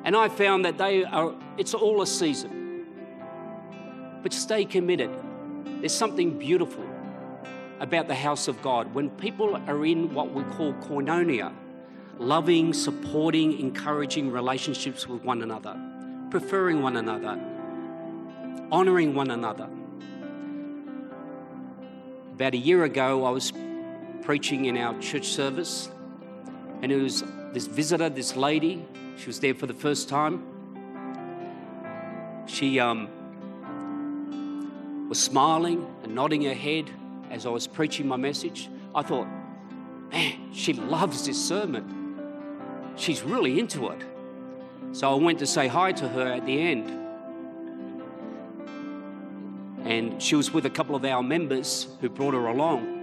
And 0.04 0.16
I 0.16 0.28
found 0.28 0.64
that 0.64 0.78
they 0.78 1.04
are, 1.04 1.34
it's 1.56 1.74
all 1.74 2.00
a 2.02 2.06
season. 2.06 2.86
But 4.22 4.32
stay 4.32 4.64
committed. 4.64 5.10
There's 5.80 5.94
something 5.94 6.38
beautiful 6.38 6.84
about 7.80 8.08
the 8.08 8.14
house 8.14 8.48
of 8.48 8.60
God. 8.62 8.94
When 8.94 9.10
people 9.10 9.56
are 9.66 9.84
in 9.84 10.14
what 10.14 10.32
we 10.32 10.42
call 10.44 10.72
koinonia, 10.74 11.52
loving, 12.18 12.72
supporting, 12.72 13.58
encouraging 13.58 14.32
relationships 14.32 15.06
with 15.06 15.22
one 15.22 15.42
another, 15.42 15.76
preferring 16.30 16.82
one 16.82 16.96
another, 16.96 17.38
honoring 18.70 19.14
one 19.14 19.30
another. 19.30 19.68
About 22.32 22.54
a 22.54 22.58
year 22.58 22.84
ago, 22.84 23.24
I 23.24 23.30
was 23.30 23.52
preaching 24.22 24.66
in 24.66 24.76
our 24.76 24.98
church 25.00 25.26
service, 25.28 25.90
and 26.82 26.92
it 26.92 27.00
was 27.00 27.24
this 27.52 27.66
visitor, 27.66 28.08
this 28.08 28.36
lady. 28.36 28.84
She 29.16 29.26
was 29.26 29.40
there 29.40 29.54
for 29.54 29.66
the 29.66 29.74
first 29.74 30.08
time. 30.08 30.42
She 32.46 32.78
um, 32.78 33.08
was 35.08 35.20
smiling 35.20 35.86
and 36.02 36.14
nodding 36.14 36.42
her 36.42 36.54
head 36.54 36.90
as 37.30 37.46
I 37.46 37.50
was 37.50 37.66
preaching 37.66 38.06
my 38.06 38.16
message. 38.16 38.68
I 38.94 39.02
thought, 39.02 39.26
man, 40.10 40.52
she 40.52 40.72
loves 40.72 41.26
this 41.26 41.42
sermon. 41.42 42.94
She's 42.96 43.22
really 43.22 43.58
into 43.58 43.88
it. 43.88 44.02
So 44.92 45.10
I 45.10 45.14
went 45.14 45.38
to 45.40 45.46
say 45.46 45.68
hi 45.68 45.92
to 45.92 46.08
her 46.08 46.26
at 46.26 46.46
the 46.46 46.60
end. 46.60 46.90
And 49.84 50.22
she 50.22 50.34
was 50.36 50.52
with 50.52 50.66
a 50.66 50.70
couple 50.70 50.94
of 50.96 51.04
our 51.04 51.22
members 51.22 51.86
who 52.00 52.08
brought 52.08 52.34
her 52.34 52.46
along. 52.46 52.97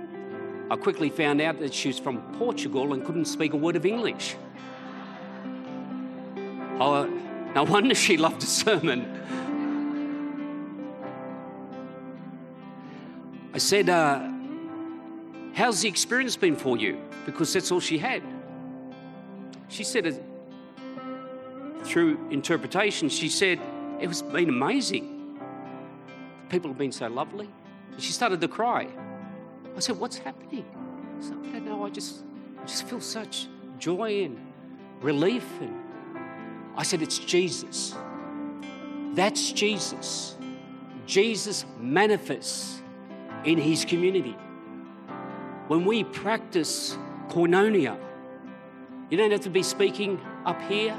I 0.70 0.76
quickly 0.76 1.10
found 1.10 1.42
out 1.42 1.60
that 1.60 1.74
she 1.74 1.90
was 1.90 2.00
from 2.00 2.22
Portugal 2.38 2.94
and 2.94 3.06
couldn't 3.06 3.26
speak 3.26 3.54
a 3.54 3.58
word 3.58 3.76
of 3.76 3.86
English. 3.86 4.36
Oh, 6.80 7.06
no 7.54 7.64
wonder 7.70 7.94
she 7.94 8.18
loved 8.18 8.42
a 8.42 8.48
sermon. 8.48 9.12
I 13.54 13.58
said, 13.58 13.90
uh, 13.90 14.32
How's 15.54 15.82
the 15.82 15.88
experience 15.88 16.36
been 16.36 16.58
for 16.58 16.76
you? 16.76 17.00
Because 17.26 17.54
that's 17.54 17.72
all 17.72 17.80
she 17.80 17.98
had. 17.98 18.22
She 19.70 19.86
said, 19.86 20.22
through 21.84 22.28
interpretation, 22.30 23.08
she 23.08 23.30
said, 23.30 23.62
It 24.02 24.08
was 24.08 24.22
been 24.22 24.50
amazing. 24.50 25.40
People 26.50 26.72
have 26.72 26.78
been 26.78 26.92
so 26.92 27.08
lovely. 27.08 27.50
She 27.98 28.12
started 28.12 28.42
to 28.42 28.48
cry. 28.50 28.90
I 29.76 29.80
said, 29.80 30.00
What's 30.00 30.18
happening? 30.18 30.66
I 31.20 31.52
don't 31.52 31.66
know. 31.66 31.86
I 31.86 31.90
just, 31.90 32.24
I 32.62 32.66
just 32.66 32.88
feel 32.88 33.02
such 33.02 33.48
joy 33.78 34.24
and 34.24 34.38
relief. 35.02 35.46
And 35.60 35.76
I 36.78 36.84
said, 36.84 37.02
It's 37.02 37.20
Jesus. 37.20 37.96
That's 39.14 39.52
Jesus. 39.52 40.36
Jesus 41.06 41.66
manifests 41.80 42.82
in 43.44 43.58
his 43.58 43.86
community. 43.86 44.36
When 45.68 45.86
we 45.86 46.04
practice 46.04 46.98
koinonia, 47.30 47.98
you 49.10 49.18
don't 49.18 49.32
have 49.32 49.42
to 49.42 49.50
be 49.50 49.64
speaking 49.64 50.20
up 50.46 50.62
here. 50.64 50.98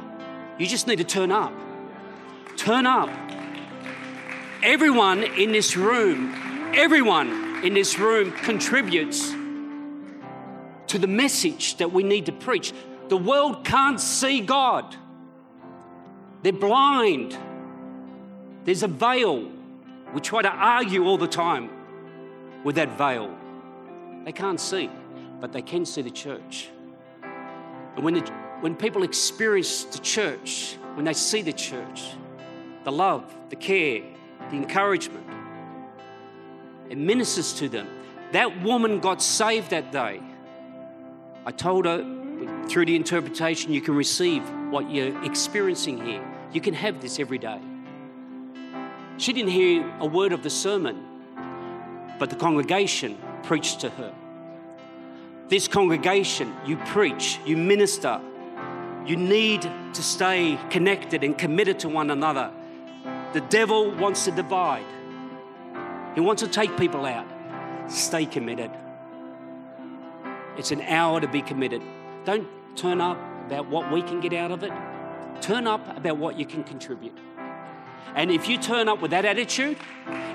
You 0.58 0.66
just 0.66 0.86
need 0.86 0.96
to 0.96 1.04
turn 1.04 1.32
up. 1.32 1.52
Turn 2.56 2.86
up. 2.86 3.10
Everyone 4.62 5.22
in 5.22 5.52
this 5.52 5.76
room, 5.76 6.32
everyone 6.74 7.45
in 7.62 7.74
this 7.74 7.98
room 7.98 8.32
contributes 8.32 9.30
to 10.88 10.98
the 10.98 11.06
message 11.06 11.76
that 11.76 11.92
we 11.92 12.02
need 12.02 12.26
to 12.26 12.32
preach. 12.32 12.72
The 13.08 13.16
world 13.16 13.64
can't 13.64 14.00
see 14.00 14.40
God, 14.40 14.96
they're 16.42 16.52
blind. 16.52 17.36
There's 18.64 18.82
a 18.82 18.88
veil. 18.88 19.48
We 20.12 20.20
try 20.20 20.42
to 20.42 20.50
argue 20.50 21.04
all 21.04 21.18
the 21.18 21.28
time 21.28 21.70
with 22.64 22.74
that 22.76 22.98
veil. 22.98 23.32
They 24.24 24.32
can't 24.32 24.60
see, 24.60 24.90
but 25.40 25.52
they 25.52 25.62
can 25.62 25.86
see 25.86 26.02
the 26.02 26.10
church. 26.10 26.68
And 27.94 28.04
when, 28.04 28.14
the, 28.14 28.20
when 28.60 28.74
people 28.74 29.04
experience 29.04 29.84
the 29.84 29.98
church, 29.98 30.76
when 30.94 31.04
they 31.04 31.12
see 31.12 31.42
the 31.42 31.52
church, 31.52 32.10
the 32.82 32.90
love, 32.90 33.32
the 33.50 33.56
care, 33.56 34.02
the 34.50 34.56
encouragement, 34.56 35.26
it 36.90 36.98
ministers 36.98 37.52
to 37.54 37.68
them. 37.68 37.88
That 38.32 38.62
woman 38.62 39.00
got 39.00 39.22
saved 39.22 39.70
that 39.70 39.92
day. 39.92 40.20
I 41.44 41.52
told 41.52 41.84
her 41.84 42.04
through 42.68 42.86
the 42.86 42.96
interpretation, 42.96 43.72
you 43.72 43.80
can 43.80 43.94
receive 43.94 44.42
what 44.70 44.90
you're 44.90 45.24
experiencing 45.24 46.04
here. 46.04 46.24
You 46.52 46.60
can 46.60 46.74
have 46.74 47.00
this 47.00 47.18
every 47.20 47.38
day. 47.38 47.60
She 49.18 49.32
didn't 49.32 49.52
hear 49.52 49.90
a 50.00 50.06
word 50.06 50.32
of 50.32 50.42
the 50.42 50.50
sermon, 50.50 51.02
but 52.18 52.30
the 52.30 52.36
congregation 52.36 53.16
preached 53.42 53.80
to 53.80 53.90
her. 53.90 54.14
This 55.48 55.68
congregation, 55.68 56.52
you 56.66 56.76
preach, 56.78 57.38
you 57.46 57.56
minister. 57.56 58.20
You 59.06 59.16
need 59.16 59.62
to 59.62 60.02
stay 60.02 60.58
connected 60.70 61.22
and 61.22 61.38
committed 61.38 61.78
to 61.80 61.88
one 61.88 62.10
another. 62.10 62.50
The 63.32 63.40
devil 63.42 63.92
wants 63.92 64.24
to 64.24 64.32
divide, 64.32 64.84
he 66.16 66.20
wants 66.20 66.42
to 66.42 66.48
take 66.48 66.76
people 66.76 67.04
out. 67.04 67.26
Stay 67.88 68.26
committed. 68.26 68.70
It's 70.56 70.72
an 70.72 70.80
hour 70.80 71.20
to 71.20 71.28
be 71.28 71.42
committed. 71.42 71.82
Don't 72.24 72.48
turn 72.74 73.00
up 73.00 73.18
about 73.46 73.68
what 73.68 73.92
we 73.92 74.02
can 74.02 74.20
get 74.20 74.32
out 74.32 74.50
of 74.50 74.64
it, 74.64 74.72
turn 75.40 75.66
up 75.66 75.96
about 75.96 76.16
what 76.16 76.38
you 76.38 76.46
can 76.46 76.64
contribute. 76.64 77.16
And 78.14 78.30
if 78.30 78.48
you 78.48 78.56
turn 78.56 78.88
up 78.88 79.02
with 79.02 79.10
that 79.10 79.26
attitude, 79.26 79.76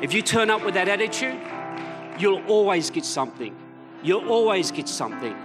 if 0.02 0.13
you 0.13 0.22
turn 0.22 0.52
up 0.52 0.63
with 0.63 0.76
that 0.76 0.88
attitude, 0.88 1.39
you'll 2.20 2.44
always 2.46 2.91
get 2.91 3.04
something. 3.04 3.56
You'll 4.04 4.30
always 4.30 4.72
get 4.72 4.88
something. 4.88 5.36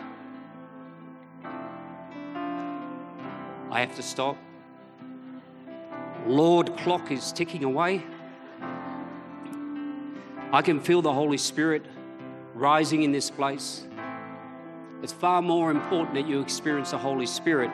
I 3.71 3.81
have 3.81 3.97
to 3.97 4.03
stop. 4.03 4.37
Lord, 6.27 6.77
clock 6.77 7.11
is 7.11 7.33
ticking 7.33 7.65
away. 7.65 8.05
I 10.53 10.63
can 10.63 10.81
feel 10.81 11.03
the 11.03 11.13
Holy 11.13 11.39
Spirit 11.39 11.85
rising 12.55 13.03
in 13.03 13.13
this 13.13 13.31
place. 13.31 13.85
It's 15.03 15.13
far 15.13 15.43
more 15.43 15.71
important 15.71 16.15
that 16.15 16.27
you 16.27 16.41
experience 16.41 16.93
the 16.93 16.99
Holy 16.99 17.27
Spirit. 17.27 17.71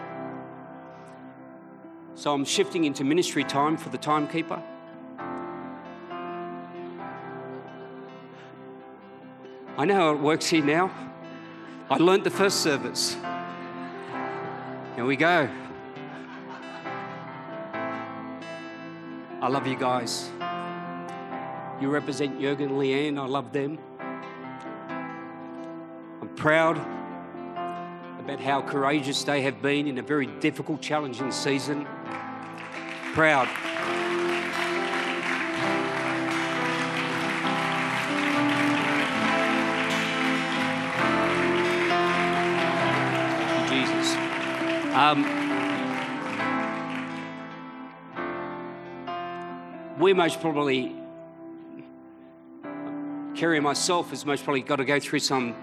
So 2.14 2.32
I'm 2.32 2.44
shifting 2.44 2.85
into 2.85 3.04
ministry 3.04 3.44
time 3.44 3.76
for 3.76 3.88
the 3.88 3.98
timekeeper. 3.98 4.62
I 9.78 9.85
know 9.85 9.94
how 9.94 10.12
it 10.12 10.20
works 10.20 10.46
here 10.46 10.64
now. 10.64 10.90
I 11.90 11.96
learnt 11.96 12.24
the 12.24 12.30
first 12.30 12.61
service. 12.61 13.16
Here 14.94 15.04
we 15.04 15.16
go. 15.16 15.48
I 19.40 19.48
love 19.48 19.66
you 19.66 19.76
guys. 19.76 20.30
You 21.83 21.90
represent 21.90 22.40
Jurgen 22.40 22.71
and 22.71 22.79
Leanne. 22.79 23.18
I 23.18 23.27
love 23.27 23.53
them. 23.53 23.77
I'm 26.21 26.29
proud 26.37 26.79
about 28.21 28.38
how 28.38 28.62
courageous 28.62 29.25
they 29.25 29.42
have 29.42 29.61
been 29.61 29.88
in 29.88 29.99
a 29.99 30.03
very 30.03 30.27
difficult, 30.27 30.81
challenging 30.81 31.33
season. 31.33 31.85
Proud. 33.14 33.49
Jesus. 43.68 44.14
Um, 44.95 45.25
we 49.99 50.12
most 50.12 50.40
probably, 50.40 51.02
Kerry 53.42 53.59
myself, 53.59 54.11
has 54.11 54.24
most 54.24 54.44
probably 54.44 54.62
got 54.62 54.76
to 54.76 54.85
go 54.85 55.00
through 55.00 55.18
some 55.18 55.57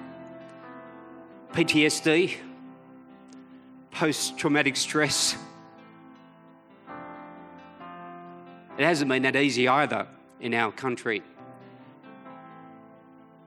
PTSD, 1.54 2.36
post 3.90 4.38
traumatic 4.38 4.76
stress. 4.76 5.38
It 8.78 8.84
hasn't 8.84 9.10
been 9.10 9.22
that 9.22 9.38
easy 9.38 9.70
either 9.70 10.08
in 10.42 10.54
our 10.56 10.74
country. 10.74 11.24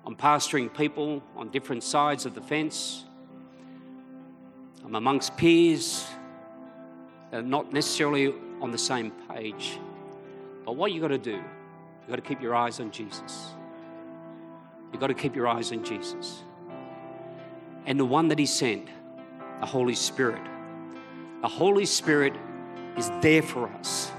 I'm 0.06 0.16
pastoring 0.16 0.74
people 0.74 1.22
on 1.36 1.50
different 1.50 1.82
sides 1.82 2.24
of 2.24 2.34
the 2.34 2.40
fence. 2.40 3.04
I'm 4.82 4.94
amongst 4.94 5.36
peers 5.36 6.06
that 7.30 7.40
are 7.40 7.42
not 7.42 7.70
necessarily 7.70 8.32
on 8.62 8.70
the 8.70 8.78
same 8.78 9.10
page. 9.28 9.78
But 10.64 10.76
what 10.76 10.90
you've 10.90 11.02
got 11.02 11.08
to 11.08 11.18
do, 11.18 11.32
you've 11.32 12.08
got 12.08 12.16
to 12.16 12.22
keep 12.22 12.40
your 12.40 12.54
eyes 12.54 12.80
on 12.80 12.92
Jesus. 12.92 13.52
You 14.92 14.98
got 14.98 15.08
to 15.08 15.14
keep 15.14 15.34
your 15.34 15.48
eyes 15.48 15.72
on 15.72 15.84
Jesus. 15.84 16.42
And 17.86 17.98
the 17.98 18.04
one 18.04 18.28
that 18.28 18.38
He 18.38 18.46
sent, 18.46 18.88
the 19.60 19.66
Holy 19.66 19.94
Spirit. 19.94 20.42
The 21.40 21.48
Holy 21.48 21.86
Spirit 21.86 22.34
is 22.96 23.10
there 23.20 23.42
for 23.42 23.68
us. 23.68 24.12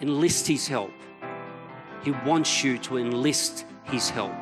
Enlist 0.00 0.46
His 0.46 0.66
help. 0.66 0.92
He 2.04 2.10
wants 2.10 2.64
you 2.64 2.78
to 2.78 2.96
enlist 2.96 3.66
His 3.84 4.10
help 4.10 4.32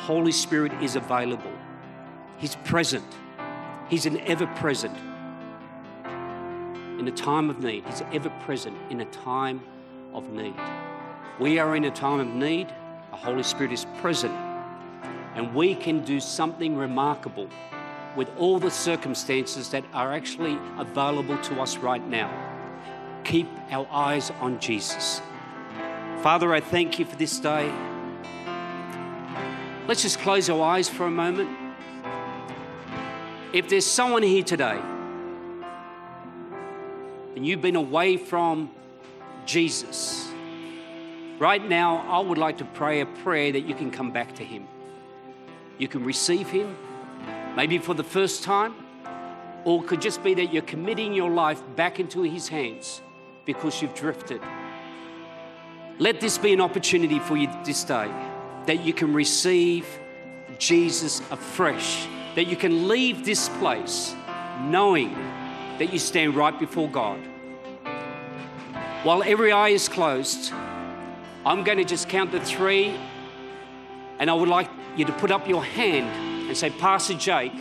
Holy 0.00 0.32
Spirit 0.32 0.72
is 0.82 0.96
available. 0.96 1.52
He's 2.38 2.56
present. 2.56 3.04
He's 3.88 4.06
an 4.06 4.18
ever 4.22 4.46
present. 4.46 4.96
In 6.98 7.06
a 7.06 7.12
time 7.12 7.48
of 7.48 7.62
need, 7.62 7.84
He's 7.86 8.02
ever 8.12 8.30
present 8.44 8.76
in 8.90 9.02
a 9.02 9.04
time 9.04 9.60
of 10.14 10.30
need. 10.30 10.56
We 11.38 11.58
are 11.58 11.76
in 11.76 11.84
a 11.84 11.90
time 11.90 12.18
of 12.18 12.26
need. 12.26 12.68
The 13.10 13.16
Holy 13.16 13.42
Spirit 13.42 13.72
is 13.72 13.86
present. 14.00 14.34
And 15.34 15.54
we 15.54 15.74
can 15.74 16.04
do 16.04 16.20
something 16.20 16.76
remarkable 16.76 17.48
with 18.16 18.28
all 18.36 18.58
the 18.58 18.70
circumstances 18.70 19.70
that 19.70 19.84
are 19.92 20.12
actually 20.12 20.58
available 20.78 21.38
to 21.38 21.60
us 21.60 21.76
right 21.78 22.06
now. 22.08 22.30
Keep 23.24 23.48
our 23.70 23.86
eyes 23.90 24.30
on 24.40 24.58
Jesus. 24.58 25.20
Father, 26.22 26.52
I 26.52 26.60
thank 26.60 26.98
you 26.98 27.04
for 27.04 27.16
this 27.16 27.38
day. 27.38 27.72
Let's 29.86 30.02
just 30.02 30.18
close 30.18 30.50
our 30.50 30.62
eyes 30.62 30.88
for 30.88 31.06
a 31.06 31.10
moment. 31.10 31.50
If 33.52 33.68
there's 33.68 33.86
someone 33.86 34.22
here 34.22 34.44
today 34.44 34.80
and 37.34 37.46
you've 37.46 37.62
been 37.62 37.76
away 37.76 38.16
from 38.16 38.70
Jesus, 39.46 40.28
right 41.38 41.66
now 41.66 42.06
I 42.08 42.20
would 42.20 42.38
like 42.38 42.58
to 42.58 42.64
pray 42.64 43.00
a 43.00 43.06
prayer 43.06 43.52
that 43.52 43.62
you 43.62 43.74
can 43.74 43.90
come 43.90 44.12
back 44.12 44.34
to 44.36 44.44
Him. 44.44 44.68
You 45.80 45.88
can 45.88 46.04
receive 46.04 46.50
Him 46.50 46.76
maybe 47.56 47.78
for 47.78 47.94
the 47.94 48.04
first 48.04 48.42
time, 48.44 48.74
or 49.64 49.82
it 49.82 49.86
could 49.86 50.02
just 50.02 50.22
be 50.22 50.34
that 50.34 50.52
you're 50.52 50.62
committing 50.62 51.14
your 51.14 51.30
life 51.30 51.62
back 51.74 51.98
into 51.98 52.20
His 52.20 52.48
hands 52.48 53.00
because 53.46 53.80
you've 53.80 53.94
drifted. 53.94 54.42
Let 55.98 56.20
this 56.20 56.36
be 56.36 56.52
an 56.52 56.60
opportunity 56.60 57.18
for 57.18 57.34
you 57.38 57.48
this 57.64 57.82
day 57.82 58.10
that 58.66 58.84
you 58.84 58.92
can 58.92 59.14
receive 59.14 59.86
Jesus 60.58 61.20
afresh, 61.30 62.06
that 62.34 62.46
you 62.46 62.56
can 62.56 62.86
leave 62.86 63.24
this 63.24 63.48
place 63.48 64.14
knowing 64.64 65.14
that 65.78 65.94
you 65.94 65.98
stand 65.98 66.36
right 66.36 66.58
before 66.58 66.90
God. 66.90 67.20
While 69.02 69.22
every 69.22 69.50
eye 69.50 69.70
is 69.70 69.88
closed, 69.88 70.52
I'm 71.46 71.64
going 71.64 71.78
to 71.78 71.84
just 71.84 72.10
count 72.10 72.32
to 72.32 72.40
three, 72.40 72.94
and 74.18 74.28
I 74.28 74.34
would 74.34 74.50
like 74.50 74.68
you 74.96 75.04
to 75.04 75.12
put 75.12 75.30
up 75.30 75.48
your 75.48 75.64
hand 75.64 76.06
and 76.48 76.56
say, 76.56 76.70
Pastor 76.70 77.14
Jake, 77.14 77.52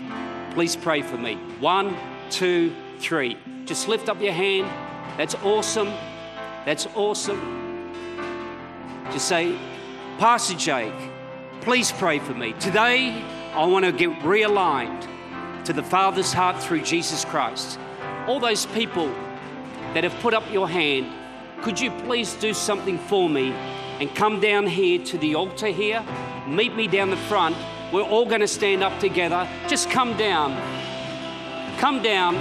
please 0.52 0.76
pray 0.76 1.02
for 1.02 1.18
me. 1.18 1.36
One, 1.60 1.96
two, 2.30 2.76
three. 3.00 3.38
Just 3.66 3.88
lift 3.88 4.10
up 4.10 4.22
your 4.22 4.34
hand. 4.34 4.68
That's 5.18 5.36
awesome. 5.36 5.90
That's 6.66 6.88
awesome. 6.96 7.94
Just 9.12 9.28
say, 9.28 9.58
Pastor 10.18 10.56
Jake, 10.56 10.94
please 11.62 11.92
pray 11.92 12.20
for 12.20 12.34
me. 12.34 12.54
Today, 12.60 13.24
I 13.54 13.66
want 13.66 13.86
to 13.86 13.92
get 13.92 14.10
realigned 14.20 15.08
to 15.66 15.74
the 15.74 15.84
Father's 15.84 16.34
heart 16.34 16.62
through 16.62 16.82
Jesus 16.82 17.26
Christ. 17.26 17.80
All 18.28 18.40
those 18.40 18.66
people 18.68 19.08
that 19.94 20.04
have 20.04 20.14
put 20.22 20.34
up 20.34 20.44
your 20.52 20.70
hand, 20.70 21.08
could 21.64 21.80
you 21.80 21.92
please 21.92 22.34
do 22.36 22.54
something 22.54 22.98
for 22.98 23.30
me 23.30 23.52
and 24.00 24.14
come 24.16 24.40
down 24.40 24.66
here 24.66 25.04
to 25.06 25.18
the 25.18 25.36
altar 25.36 25.68
here? 25.68 26.04
Meet 26.50 26.76
me 26.76 26.88
down 26.88 27.10
the 27.10 27.18
front 27.18 27.56
we're 27.92 28.04
all 28.04 28.26
going 28.26 28.42
to 28.42 28.48
stand 28.48 28.84
up 28.84 29.00
together. 29.00 29.50
Just 29.68 29.90
come 29.90 30.16
down. 30.16 30.56
Come 31.80 32.04
down. 32.04 32.36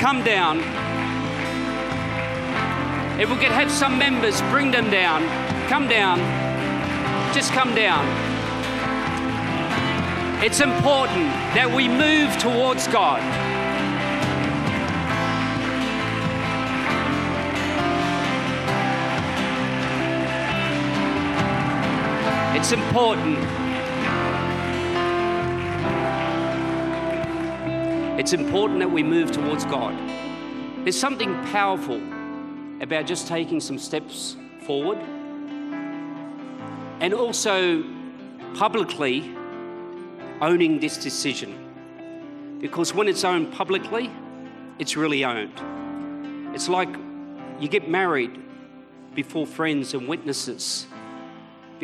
Come 0.00 0.22
down. 0.22 0.58
If 3.20 3.30
we 3.30 3.36
could 3.36 3.50
have 3.50 3.70
some 3.70 3.98
members, 3.98 4.40
bring 4.42 4.70
them 4.70 4.90
down. 4.90 5.22
Come 5.68 5.88
down. 5.88 6.18
Just 7.34 7.52
come 7.52 7.74
down. 7.74 8.04
It's 10.44 10.60
important 10.60 11.30
that 11.56 11.68
we 11.74 11.88
move 11.88 12.36
towards 12.38 12.86
God. 12.88 13.43
It's 22.64 22.72
important 22.72 23.38
It's 28.18 28.32
important 28.32 28.78
that 28.78 28.90
we 28.90 29.02
move 29.02 29.32
towards 29.32 29.66
God. 29.66 29.94
There's 30.82 30.98
something 30.98 31.34
powerful 31.52 32.00
about 32.80 33.04
just 33.04 33.28
taking 33.28 33.60
some 33.60 33.78
steps 33.78 34.38
forward 34.62 34.96
and 37.00 37.12
also 37.12 37.84
publicly 38.54 39.30
owning 40.40 40.80
this 40.80 40.96
decision. 40.96 42.58
Because 42.62 42.94
when 42.94 43.08
it's 43.08 43.24
owned 43.24 43.52
publicly, 43.52 44.10
it's 44.78 44.96
really 44.96 45.22
owned. 45.22 45.60
It's 46.54 46.70
like 46.70 46.88
you 47.60 47.68
get 47.68 47.90
married 47.90 48.42
before 49.14 49.46
friends 49.46 49.92
and 49.92 50.08
witnesses 50.08 50.86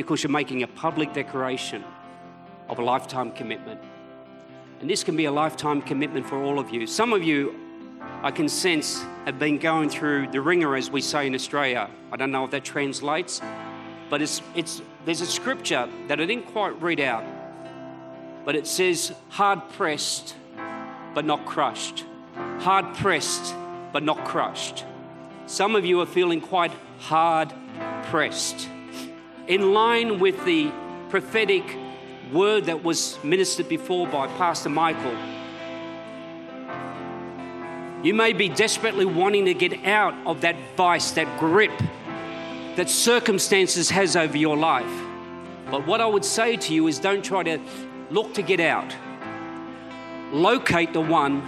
because 0.01 0.23
you're 0.23 0.31
making 0.31 0.63
a 0.63 0.67
public 0.67 1.13
declaration 1.13 1.85
of 2.71 2.79
a 2.79 2.83
lifetime 2.83 3.31
commitment. 3.33 3.79
And 4.81 4.89
this 4.89 5.05
can 5.05 5.15
be 5.15 5.27
a 5.27 5.31
lifetime 5.31 5.83
commitment 5.83 6.27
for 6.27 6.43
all 6.43 6.59
of 6.59 6.71
you. 6.71 6.87
Some 6.87 7.13
of 7.13 7.23
you, 7.23 7.55
I 8.23 8.31
can 8.31 8.49
sense, 8.49 9.03
have 9.27 9.39
been 9.39 9.59
going 9.59 9.91
through 9.91 10.29
the 10.29 10.41
wringer, 10.41 10.75
as 10.75 10.91
we 10.91 11.03
say 11.03 11.27
in 11.27 11.35
Australia. 11.35 11.91
I 12.11 12.17
don't 12.17 12.31
know 12.31 12.47
if 12.47 12.51
that 12.53 12.65
translates, 12.65 13.43
but 14.09 14.23
it's, 14.23 14.41
it's, 14.55 14.81
there's 15.05 15.21
a 15.21 15.27
scripture 15.27 15.87
that 16.09 16.19
I 16.19 16.25
didn't 16.25 16.47
quite 16.47 16.81
read 16.81 17.01
out, 17.01 17.25
but 18.47 18.57
it 18.57 18.67
says, 18.67 19.13
hard 19.29 19.61
pressed, 19.73 20.35
but 21.13 21.27
not 21.27 21.45
crushed. 21.45 22.07
Hard 22.61 22.95
pressed, 22.95 23.55
but 23.93 24.03
not 24.03 24.25
crushed. 24.25 24.87
Some 25.45 25.77
of 25.77 25.85
you 25.85 26.01
are 26.01 26.07
feeling 26.07 26.41
quite 26.41 26.73
hard 27.01 27.53
pressed. 28.05 28.70
In 29.51 29.75
line 29.75 30.21
with 30.21 30.45
the 30.45 30.71
prophetic 31.09 31.65
word 32.33 32.67
that 32.67 32.85
was 32.85 33.19
ministered 33.25 33.69
before 33.69 34.07
by 34.07 34.29
Pastor 34.39 34.69
Michael. 34.69 35.17
You 38.05 38.15
may 38.15 38.33
be 38.33 38.49
desperately 38.49 39.07
wanting 39.07 39.47
to 39.47 39.55
get 39.55 39.85
out 39.85 40.15
of 40.25 40.43
that 40.43 40.55
vice, 40.77 41.11
that 41.11 41.41
grip 41.41 41.73
that 42.77 42.89
circumstances 42.89 43.91
has 43.91 44.15
over 44.15 44.37
your 44.37 44.57
life. 44.57 45.03
But 45.69 45.85
what 45.85 46.01
I 46.01 46.07
would 46.07 46.25
say 46.25 46.57
to 46.57 46.73
you 46.73 46.87
is 46.87 47.01
don't 47.01 47.25
try 47.25 47.43
to 47.43 47.59
look 48.09 48.33
to 48.35 48.43
get 48.43 48.61
out. 48.61 48.95
Locate 50.31 50.93
the 50.93 51.01
one 51.01 51.43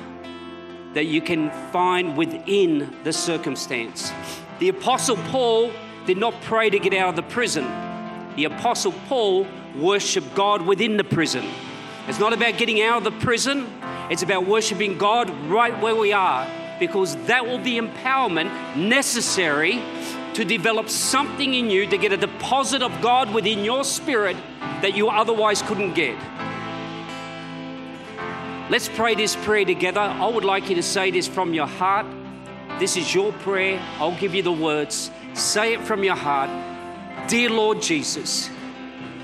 that 0.94 1.04
you 1.04 1.20
can 1.20 1.52
find 1.70 2.16
within 2.16 2.96
the 3.04 3.12
circumstance. 3.12 4.10
The 4.58 4.70
Apostle 4.70 5.18
Paul 5.28 5.70
did 6.04 6.18
not 6.18 6.34
pray 6.42 6.68
to 6.68 6.80
get 6.80 6.94
out 6.94 7.10
of 7.10 7.14
the 7.14 7.22
prison. 7.22 7.91
The 8.36 8.44
Apostle 8.44 8.92
Paul 9.08 9.46
worshiped 9.76 10.34
God 10.34 10.62
within 10.62 10.96
the 10.96 11.04
prison. 11.04 11.44
It's 12.08 12.18
not 12.18 12.32
about 12.32 12.58
getting 12.58 12.82
out 12.82 12.98
of 12.98 13.04
the 13.04 13.24
prison, 13.24 13.66
it's 14.10 14.22
about 14.22 14.46
worshiping 14.46 14.98
God 14.98 15.30
right 15.48 15.78
where 15.80 15.94
we 15.94 16.12
are 16.12 16.48
because 16.78 17.14
that 17.26 17.46
will 17.46 17.58
be 17.58 17.78
empowerment 17.78 18.76
necessary 18.76 19.80
to 20.34 20.44
develop 20.44 20.88
something 20.88 21.54
in 21.54 21.70
you 21.70 21.86
to 21.86 21.96
get 21.96 22.12
a 22.12 22.16
deposit 22.16 22.82
of 22.82 23.00
God 23.00 23.32
within 23.32 23.64
your 23.64 23.84
spirit 23.84 24.36
that 24.80 24.96
you 24.96 25.08
otherwise 25.08 25.62
couldn't 25.62 25.94
get. 25.94 26.18
Let's 28.68 28.88
pray 28.88 29.14
this 29.14 29.36
prayer 29.36 29.64
together. 29.64 30.00
I 30.00 30.26
would 30.26 30.44
like 30.44 30.68
you 30.68 30.74
to 30.74 30.82
say 30.82 31.10
this 31.10 31.28
from 31.28 31.54
your 31.54 31.66
heart. 31.66 32.06
This 32.80 32.96
is 32.96 33.14
your 33.14 33.32
prayer. 33.32 33.80
I'll 33.98 34.18
give 34.18 34.34
you 34.34 34.42
the 34.42 34.52
words. 34.52 35.10
Say 35.34 35.74
it 35.74 35.82
from 35.82 36.02
your 36.02 36.16
heart. 36.16 36.50
Dear 37.32 37.48
Lord 37.48 37.80
Jesus, 37.80 38.50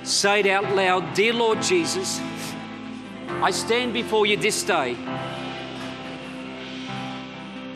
Say 0.03 0.41
it 0.41 0.47
out 0.47 0.75
loud 0.75 1.13
Dear 1.13 1.35
Lord 1.35 1.61
Jesus, 1.61 2.23
I 3.43 3.51
stand 3.51 3.93
before 3.93 4.25
you 4.25 4.39
this 4.39 4.63
day. 4.63 4.97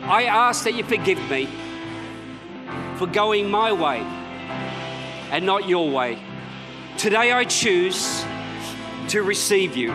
I 0.05 0.25
ask 0.25 0.65
that 0.65 0.73
you 0.73 0.85
forgive 0.85 1.19
me 1.29 1.51
for 2.97 3.07
going 3.07 3.51
my 3.51 3.73
way 3.73 3.99
and 5.31 5.45
not 5.45 5.69
your 5.69 5.91
way. 5.91 6.19
Today 6.97 7.31
I 7.33 7.45
choose 7.45 8.25
to 9.09 9.23
receive 9.23 9.77
you. 9.77 9.91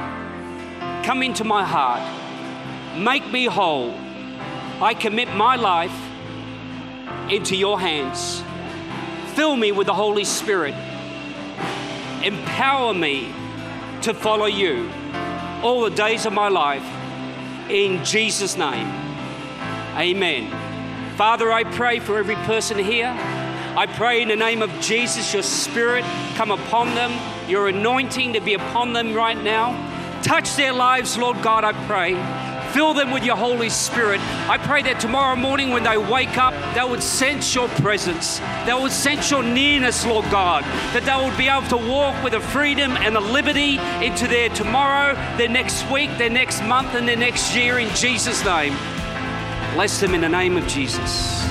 Come 1.04 1.24
into 1.24 1.46
my 1.46 1.64
heart. 1.64 2.04
Make 2.96 3.32
me 3.32 3.46
whole. 3.46 3.96
I 4.84 4.94
commit 4.94 5.34
my 5.34 5.56
life 5.56 6.00
into 7.28 7.56
your 7.56 7.80
hands. 7.80 8.44
Fill 9.38 9.56
me 9.56 9.72
with 9.72 9.86
the 9.86 9.94
Holy 9.94 10.26
Spirit 10.26 10.74
Empower 12.24 12.94
me 12.96 13.32
to 14.02 14.14
follow 14.14 14.48
you 14.48 14.92
all 15.62 15.82
the 15.82 15.96
days 15.96 16.26
of 16.26 16.34
my 16.34 16.48
life. 16.50 16.84
In 17.70 18.04
Jesus' 18.04 18.58
name, 18.58 18.88
amen. 19.96 20.50
Father, 21.16 21.52
I 21.52 21.64
pray 21.64 22.00
for 22.00 22.18
every 22.18 22.36
person 22.48 22.80
here. 22.80 23.16
I 23.78 23.86
pray 23.86 24.24
in 24.24 24.30
the 24.30 24.36
name 24.36 24.64
of 24.64 24.72
Jesus, 24.82 25.32
your 25.32 25.44
spirit 25.44 26.04
come 26.36 26.50
upon 26.50 26.96
them 26.96 27.12
your 27.48 27.70
anointing 27.70 28.34
to 28.34 28.42
be 28.42 28.56
upon 28.56 28.94
them 28.94 29.14
right 29.14 29.42
now. 29.42 29.72
Touch 30.24 30.56
their 30.56 30.74
lives, 30.74 31.18
Lord 31.18 31.42
God, 31.42 31.64
I 31.64 31.74
pray. 31.86 32.14
Fill 32.74 32.94
them 32.94 33.12
with 33.12 33.24
your 33.24 33.36
Holy 33.36 33.70
Spirit. 33.70 34.20
I 34.50 34.58
pray 34.58 34.82
that 34.84 35.00
tomorrow 35.00 35.36
morning 35.36 35.70
when 35.70 35.84
they 35.84 35.98
wake 35.98 36.38
up, 36.38 36.54
they 36.76 36.84
would 36.84 37.02
sense 37.02 37.56
your 37.56 37.68
presence. 37.70 38.40
They 38.66 38.74
would 38.74 38.92
sense 38.92 39.32
your 39.32 39.44
nearness, 39.44 40.06
Lord 40.06 40.26
God. 40.30 40.64
That 40.94 41.04
they 41.06 41.16
would 41.24 41.38
be 41.38 41.48
able 41.48 41.68
to 41.70 41.92
walk 41.92 42.24
with 42.24 42.34
a 42.34 42.40
freedom 42.40 42.98
and 42.98 43.16
a 43.16 43.20
liberty 43.20 43.78
into 44.06 44.28
their 44.28 44.50
tomorrow, 44.50 45.16
their 45.38 45.50
next 45.50 45.90
week, 45.92 46.10
their 46.18 46.30
next 46.30 46.64
month, 46.64 46.94
and 46.94 47.08
their 47.08 47.18
next 47.18 47.56
year 47.56 47.80
in 47.80 47.94
Jesus' 47.96 48.44
name. 48.44 48.76
Bless 49.74 50.00
them 50.00 50.14
in 50.14 50.22
the 50.22 50.30
name 50.30 50.58
of 50.58 50.68
Jesus. 50.68 51.46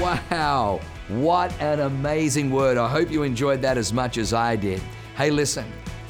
Wow, 0.00 0.80
what 1.08 1.52
an 1.60 1.80
amazing 1.80 2.50
word. 2.50 2.76
I 2.76 2.88
hope 2.88 3.10
you 3.10 3.22
enjoyed 3.22 3.62
that 3.62 3.78
as 3.78 3.92
much 3.92 4.18
as 4.18 4.32
I 4.32 4.56
did. 4.56 4.82
Hey, 5.16 5.30
listen, 5.30 5.64